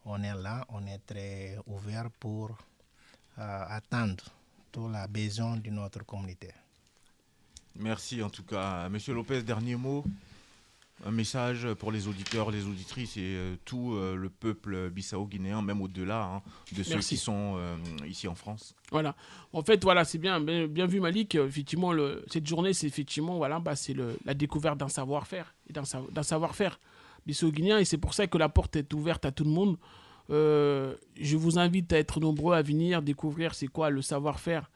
On 0.04 0.22
est 0.22 0.34
là, 0.34 0.64
on 0.70 0.86
est 0.86 0.98
très 1.06 1.58
ouvert 1.66 2.10
pour 2.18 2.50
euh, 3.38 3.64
attendre 3.68 4.24
tous 4.72 4.88
les 4.88 5.06
besoins 5.08 5.56
de 5.56 5.70
notre 5.70 6.04
communauté. 6.04 6.50
Merci 7.76 8.22
en 8.22 8.30
tout 8.30 8.42
cas, 8.44 8.88
Monsieur 8.88 9.14
Lopez. 9.14 9.42
Dernier 9.42 9.76
mot, 9.76 10.04
un 11.04 11.10
message 11.10 11.72
pour 11.74 11.92
les 11.92 12.08
auditeurs, 12.08 12.50
les 12.50 12.64
auditrices 12.66 13.16
et 13.16 13.20
euh, 13.36 13.54
tout 13.64 13.94
euh, 13.94 14.16
le 14.16 14.28
peuple 14.30 14.90
bissau-guinéen, 14.90 15.62
même 15.62 15.80
au-delà 15.80 16.24
hein, 16.24 16.42
de 16.76 16.82
ceux 16.82 16.98
qui 16.98 17.16
sont 17.16 17.54
euh, 17.56 17.76
ici 18.06 18.26
en 18.26 18.34
France. 18.34 18.74
Voilà. 18.90 19.14
En 19.52 19.62
fait, 19.62 19.82
voilà, 19.84 20.04
c'est 20.04 20.18
bien, 20.18 20.40
bien, 20.40 20.66
bien 20.66 20.86
vu 20.86 21.00
Malik. 21.00 21.36
Effectivement, 21.36 21.92
le, 21.92 22.24
cette 22.28 22.46
journée, 22.46 22.72
c'est 22.72 22.86
effectivement, 22.88 23.36
voilà, 23.36 23.60
bah, 23.60 23.76
c'est 23.76 23.94
la 24.24 24.34
découverte 24.34 24.78
d'un 24.78 24.88
savoir-faire 24.88 25.54
et 25.68 25.72
d'un 25.72 25.84
sa- 25.84 26.02
d'un 26.10 26.22
savoir-faire 26.24 26.80
bissau-guinéen. 27.26 27.78
Et 27.78 27.84
c'est 27.84 27.98
pour 27.98 28.14
ça 28.14 28.26
que 28.26 28.38
la 28.38 28.48
porte 28.48 28.74
est 28.76 28.92
ouverte 28.92 29.24
à 29.24 29.30
tout 29.32 29.44
le 29.44 29.50
monde. 29.50 29.76
Je 30.30 31.36
vous 31.36 31.58
invite 31.58 31.92
à 31.92 31.98
être 31.98 32.20
nombreux 32.20 32.54
à 32.54 32.62
venir 32.62 33.02
découvrir 33.02 33.54
c'est 33.54 33.66
quoi 33.68 33.88
le 33.88 34.02
savoir-faire, 34.02 34.70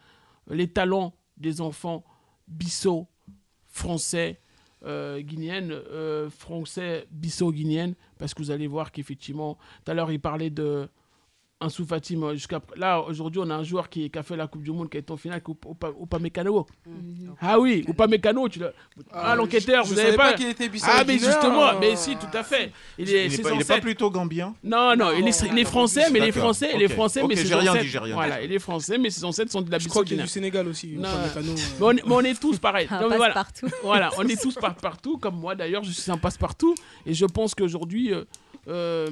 les 0.48 0.68
talents 0.68 1.14
des 1.36 1.60
enfants 1.60 2.04
bissau, 2.48 3.06
français, 3.68 4.40
euh, 4.84 5.22
euh, 5.70 6.30
français, 6.30 7.06
bissau-guinéennes, 7.10 7.94
parce 8.18 8.34
que 8.34 8.42
vous 8.42 8.50
allez 8.50 8.66
voir 8.66 8.92
qu'effectivement, 8.92 9.58
tout 9.84 9.90
à 9.90 9.94
l'heure, 9.94 10.10
il 10.10 10.20
parlait 10.20 10.50
de 10.50 10.88
Ansou 11.62 11.84
Fati, 11.86 12.16
moi, 12.16 12.34
jusqu'à 12.34 12.60
là 12.76 13.00
aujourd'hui 13.00 13.40
on 13.44 13.48
a 13.50 13.54
un 13.54 13.62
joueur 13.62 13.88
qui, 13.88 14.10
qui 14.10 14.18
a 14.18 14.22
fait 14.22 14.36
la 14.36 14.46
Coupe 14.46 14.62
du 14.62 14.70
Monde 14.72 14.90
qui 14.90 14.96
est 14.98 15.10
en 15.10 15.16
finale 15.16 15.40
Upa- 15.40 15.68
Upa- 15.72 15.94
Upamecano. 16.02 16.66
Ah 17.40 17.58
oui, 17.58 17.84
Upamecano, 17.88 18.48
tu 18.48 18.58
l'as. 18.58 18.72
Ah, 19.12 19.30
Ah, 19.32 19.34
l'enquêteur, 19.36 19.84
je- 19.84 19.90
vous 19.90 19.94
savez 19.96 20.16
pas. 20.16 20.30
pas 20.32 20.34
qu'il 20.34 20.48
était 20.48 20.70
Ah 20.84 21.04
mais 21.06 21.18
justement, 21.18 21.66
euh. 21.68 21.72
mais 21.80 21.96
si 21.96 22.16
tout 22.16 22.26
à 22.36 22.42
fait. 22.42 22.72
Il 22.98 23.08
est, 23.12 23.26
Il 23.26 23.30
n'est 23.32 23.38
pas, 23.38 23.50
il 23.52 23.60
est 23.60 23.68
pas 23.68 23.80
plutôt 23.80 24.10
gambien 24.10 24.54
Non 24.62 24.94
non, 24.96 25.10
il 25.12 25.26
est, 25.26 25.42
il 25.50 25.58
est 25.58 25.64
français, 25.64 26.10
mais 26.10 26.20
les 26.20 26.32
français, 26.32 26.76
les 26.76 26.88
français, 26.88 27.20
mais 27.20 27.34
Ok, 27.34 27.38
ses 27.38 27.46
j'ai 27.46 27.54
rien 27.54 27.62
dit, 27.62 27.68
ancêtres- 27.70 27.84
j'ai 27.86 27.98
rien 27.98 28.06
dit. 28.08 28.12
Voilà, 28.14 28.42
il 28.42 28.52
est 28.52 28.58
français, 28.58 28.98
mais 28.98 29.10
ses 29.10 29.24
ancêtres 29.24 29.52
sont 29.52 29.62
de 29.62 29.70
la 29.70 29.78
Je 29.78 29.88
crois 29.88 30.04
qu'il 30.04 30.16
y 30.16 30.20
a 30.20 30.24
Bissau-Guinée. 30.24 30.26
du 30.26 30.28
Sénégal 30.28 30.68
aussi. 30.68 30.94
Mais 30.98 31.06
on, 31.80 32.22
est- 32.24 32.30
est 32.30 32.40
tous 32.40 32.58
pareils. 32.58 32.88
Voilà. 33.82 34.10
on 34.18 34.26
est 34.26 34.40
tous 34.40 34.54
par- 34.54 34.74
partout, 34.74 35.18
comme 35.18 35.36
moi 35.36 35.54
d'ailleurs, 35.54 35.84
je 35.84 35.90
suis 35.90 36.10
un 36.10 36.16
passe-partout. 36.18 36.74
Et 37.06 37.14
je 37.14 37.26
pense 37.26 37.54
qu'aujourd'hui, 37.54 38.12
euh, 38.12 38.24
euh, 38.68 39.08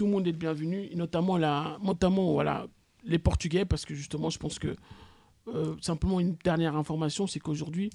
tout 0.00 0.06
le 0.06 0.12
monde 0.12 0.26
est 0.26 0.32
le 0.32 0.38
bienvenu, 0.38 0.88
et 0.90 0.94
notamment, 0.94 1.36
la, 1.36 1.76
notamment 1.82 2.32
voilà, 2.32 2.66
les 3.04 3.18
Portugais, 3.18 3.66
parce 3.66 3.84
que 3.84 3.94
justement, 3.94 4.30
je 4.30 4.38
pense 4.38 4.58
que, 4.58 4.74
euh, 5.48 5.76
simplement 5.82 6.20
une 6.20 6.36
dernière 6.42 6.74
information, 6.74 7.26
c'est 7.26 7.38
qu'aujourd'hui, 7.38 7.90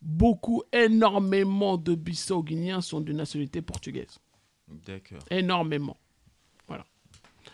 beaucoup, 0.00 0.62
énormément 0.72 1.76
de 1.76 1.94
Bissau-Guinéens 1.94 2.80
sont 2.80 3.02
de 3.02 3.12
nationalité 3.12 3.60
portugaise. 3.60 4.18
D'accord. 4.86 5.18
Énormément. 5.28 5.98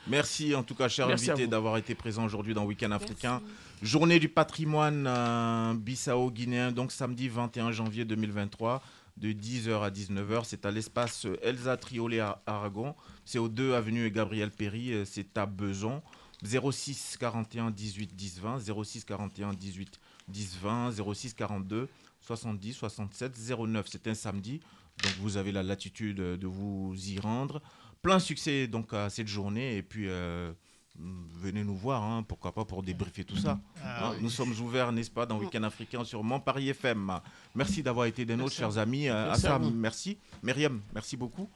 Merci 0.07 0.55
en 0.55 0.63
tout 0.63 0.75
cas, 0.75 0.89
cher 0.89 1.07
Merci 1.07 1.31
invité, 1.31 1.47
d'avoir 1.47 1.77
été 1.77 1.95
présent 1.95 2.25
aujourd'hui 2.25 2.55
dans 2.55 2.65
Week-end 2.65 2.91
africain. 2.93 3.43
Journée 3.83 4.19
du 4.19 4.29
patrimoine 4.29 5.07
euh, 5.07 5.75
bissau-guinéen, 5.75 6.73
donc 6.73 6.93
samedi 6.93 7.29
21 7.29 7.73
janvier 7.73 8.05
2023, 8.05 8.83
de 9.19 9.33
10h 9.33 9.83
à 9.83 9.91
19h. 9.91 10.43
C'est 10.45 10.67
à 10.67 10.71
l'espace 10.71 11.27
euh, 11.27 11.37
Elsa 11.43 11.77
Triolet 11.77 12.21
à 12.21 12.43
Aragon. 12.47 12.95
C'est 13.25 13.39
au 13.39 13.49
2 13.49 13.75
avenue 13.75 14.11
Gabriel 14.11 14.51
Péry, 14.51 14.93
euh, 14.93 15.05
c'est 15.05 15.37
à 15.39 15.47
Beson. 15.47 16.03
06 16.45 17.17
41 17.19 17.71
18 17.73 18.15
10 18.15 18.41
20, 18.41 18.59
06 18.85 19.05
41 19.05 19.53
18 19.55 20.01
10 20.29 20.59
20, 20.63 20.93
06 20.93 21.35
42 21.35 21.89
70 22.21 22.73
67 22.75 23.33
09. 23.59 23.87
C'est 23.89 24.07
un 24.07 24.15
samedi, 24.15 24.61
donc 25.03 25.13
vous 25.21 25.37
avez 25.37 25.51
la 25.51 25.63
latitude 25.63 26.17
de 26.17 26.47
vous 26.47 26.95
y 26.97 27.19
rendre. 27.19 27.61
Plein 28.03 28.21
succès 28.21 28.69
donc 28.69 28.93
à 28.93 29.11
cette 29.11 29.27
journée 29.27 29.77
et 29.77 29.83
puis 29.83 30.09
euh, 30.09 30.53
venez 31.41 31.63
nous 31.65 31.77
voir, 31.77 32.03
hein, 32.03 32.25
pourquoi 32.27 32.53
pas 32.53 32.65
pour 32.65 32.83
débriefer 32.83 33.25
tout 33.25 33.37
ça. 33.37 33.59
Ah 33.85 34.09
Hein, 34.09 34.15
Nous 34.21 34.31
sommes 34.31 34.53
ouverts, 34.61 34.91
n'est-ce 34.93 35.11
pas, 35.11 35.27
dans 35.27 35.39
Week-end 35.39 35.63
africain 35.63 36.05
sur 36.05 36.23
Mont 36.25 36.41
Paris 36.41 36.69
FM. 36.71 37.21
Merci 37.55 37.83
d'avoir 37.83 38.07
été 38.07 38.25
des 38.25 38.37
nôtres, 38.37 38.55
chers 38.55 38.79
amis. 38.79 39.09
Euh, 39.09 39.27
Merci 39.27 39.47
Assam, 39.47 39.73
merci. 39.75 40.19
Myriam, 40.43 40.81
merci 40.95 41.17
beaucoup. 41.17 41.49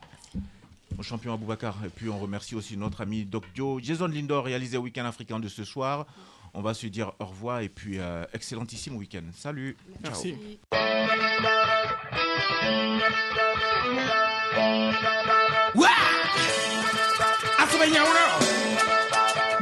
Au 0.99 1.03
champion 1.03 1.33
Aboubacar. 1.35 1.77
Et 1.85 1.89
puis 1.89 2.09
on 2.09 2.19
remercie 2.19 2.55
aussi 2.55 2.77
notre 2.77 3.01
ami 3.01 3.25
Doc 3.25 3.45
Dio. 3.55 3.81
Jason 3.83 4.07
Lindor 4.07 4.45
réalisé 4.45 4.77
Week-end 4.77 5.05
africain 5.07 5.41
de 5.41 5.49
ce 5.49 5.65
soir. 5.65 6.07
On 6.55 6.61
va 6.61 6.75
se 6.75 6.87
dire 6.87 7.13
au 7.19 7.25
revoir 7.25 7.61
et 7.61 7.71
puis 7.71 7.99
euh, 7.99 8.25
excellentissime 8.35 8.97
week-end. 8.97 9.23
Salut. 9.33 9.75
Ciao. 10.05 10.13
Merci. 10.13 10.35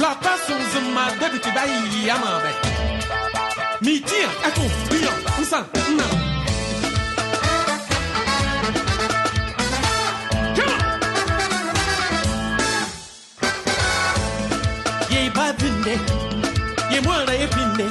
Blata 0.00 0.32
sunzuma 0.46 1.04
debi 1.20 1.38
tibai 1.44 1.76
yamabe. 2.08 2.52
Mitia 3.84 4.28
ako 4.46 4.62
biyo 4.88 5.12
usan 5.40 5.64
na. 5.96 6.06
Come 10.56 10.72
on. 10.72 10.90
Ye 15.10 15.30
badinde. 15.36 15.94
Ye 16.92 17.00
mwana 17.00 17.32
ye 17.32 17.46
pinde. 17.46 17.86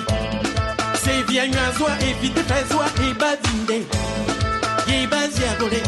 Se 1.04 1.24
via 1.28 1.48
nyazwa 1.48 1.92
e 2.02 2.14
vite 2.22 2.44
fezwa 2.50 2.86
e 3.06 3.14
badinde. 3.14 3.86
Ye 4.88 5.08
bazi 5.08 5.44
agole. 5.46 5.82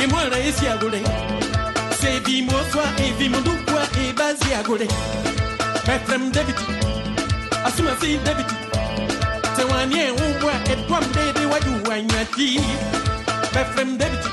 Ye 0.00 0.06
mwana 0.06 0.36
ye 0.36 0.52
si 0.52 0.66
agole. 0.66 1.00
Se 2.00 2.20
vi 2.24 2.42
moswa 2.42 2.84
agole 4.58 4.86
mɛfrɛm 5.86 6.22
dawid 6.34 6.58
asomasi 7.66 8.10
dawid 8.26 8.50
sɛ 9.56 9.62
wanneɛ 9.70 10.04
wo 10.18 10.24
mu 10.40 10.46
a 10.54 10.56
ɛtoam 10.72 11.04
deede 11.14 11.42
wagye 11.52 11.72
wo 11.84 11.90
anyati 11.96 12.46
mɛfrɛm 13.54 13.90
dawid 14.00 14.24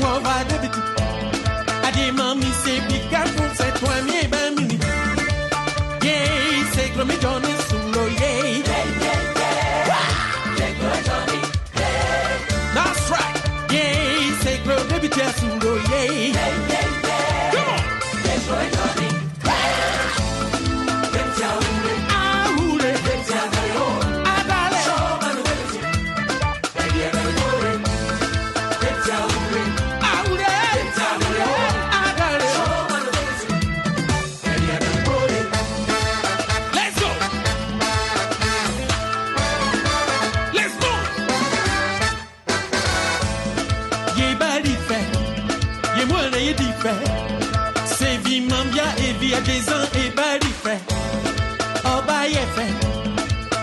wɔva 0.00 0.34
dawid 0.50 0.74
ade 1.86 2.04
ma 2.16 2.24
mommy 2.34 2.50
say 2.62 2.78
be 2.88 2.96
careful. 3.10 3.43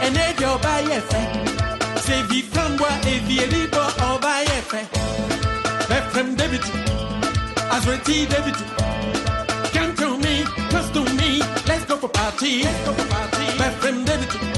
Et 0.04 0.10
n'est 0.10 0.34
que, 0.36 0.46
oh, 0.46 0.58
bah, 0.64 0.82
y 0.82 0.92
est 0.92 1.02
fait. 1.12 1.28
C'est 2.04 2.22
vie 2.28 2.42
flamboie 2.42 2.88
et 3.08 3.20
vie 3.28 3.46
libre, 3.48 3.86
oh, 4.00 4.18
bah, 4.22 4.42
y 4.42 4.46
est 4.46 4.66
fait. 4.70 4.88
Befrem 5.90 6.36
David, 6.36 6.62
Azreti 7.72 8.26
David. 8.28 8.56
Come 9.74 9.94
to 9.96 10.18
me, 10.18 10.44
close 10.70 10.92
to 10.94 11.02
me, 11.16 11.40
let's 11.68 11.86
go 11.86 11.98
for 11.98 12.10
party. 12.10 12.64
Let's 12.64 12.86
go 12.86 12.94
for 12.94 13.08
party. 13.08 13.46
Befrem 13.58 14.06
David, 14.06 14.51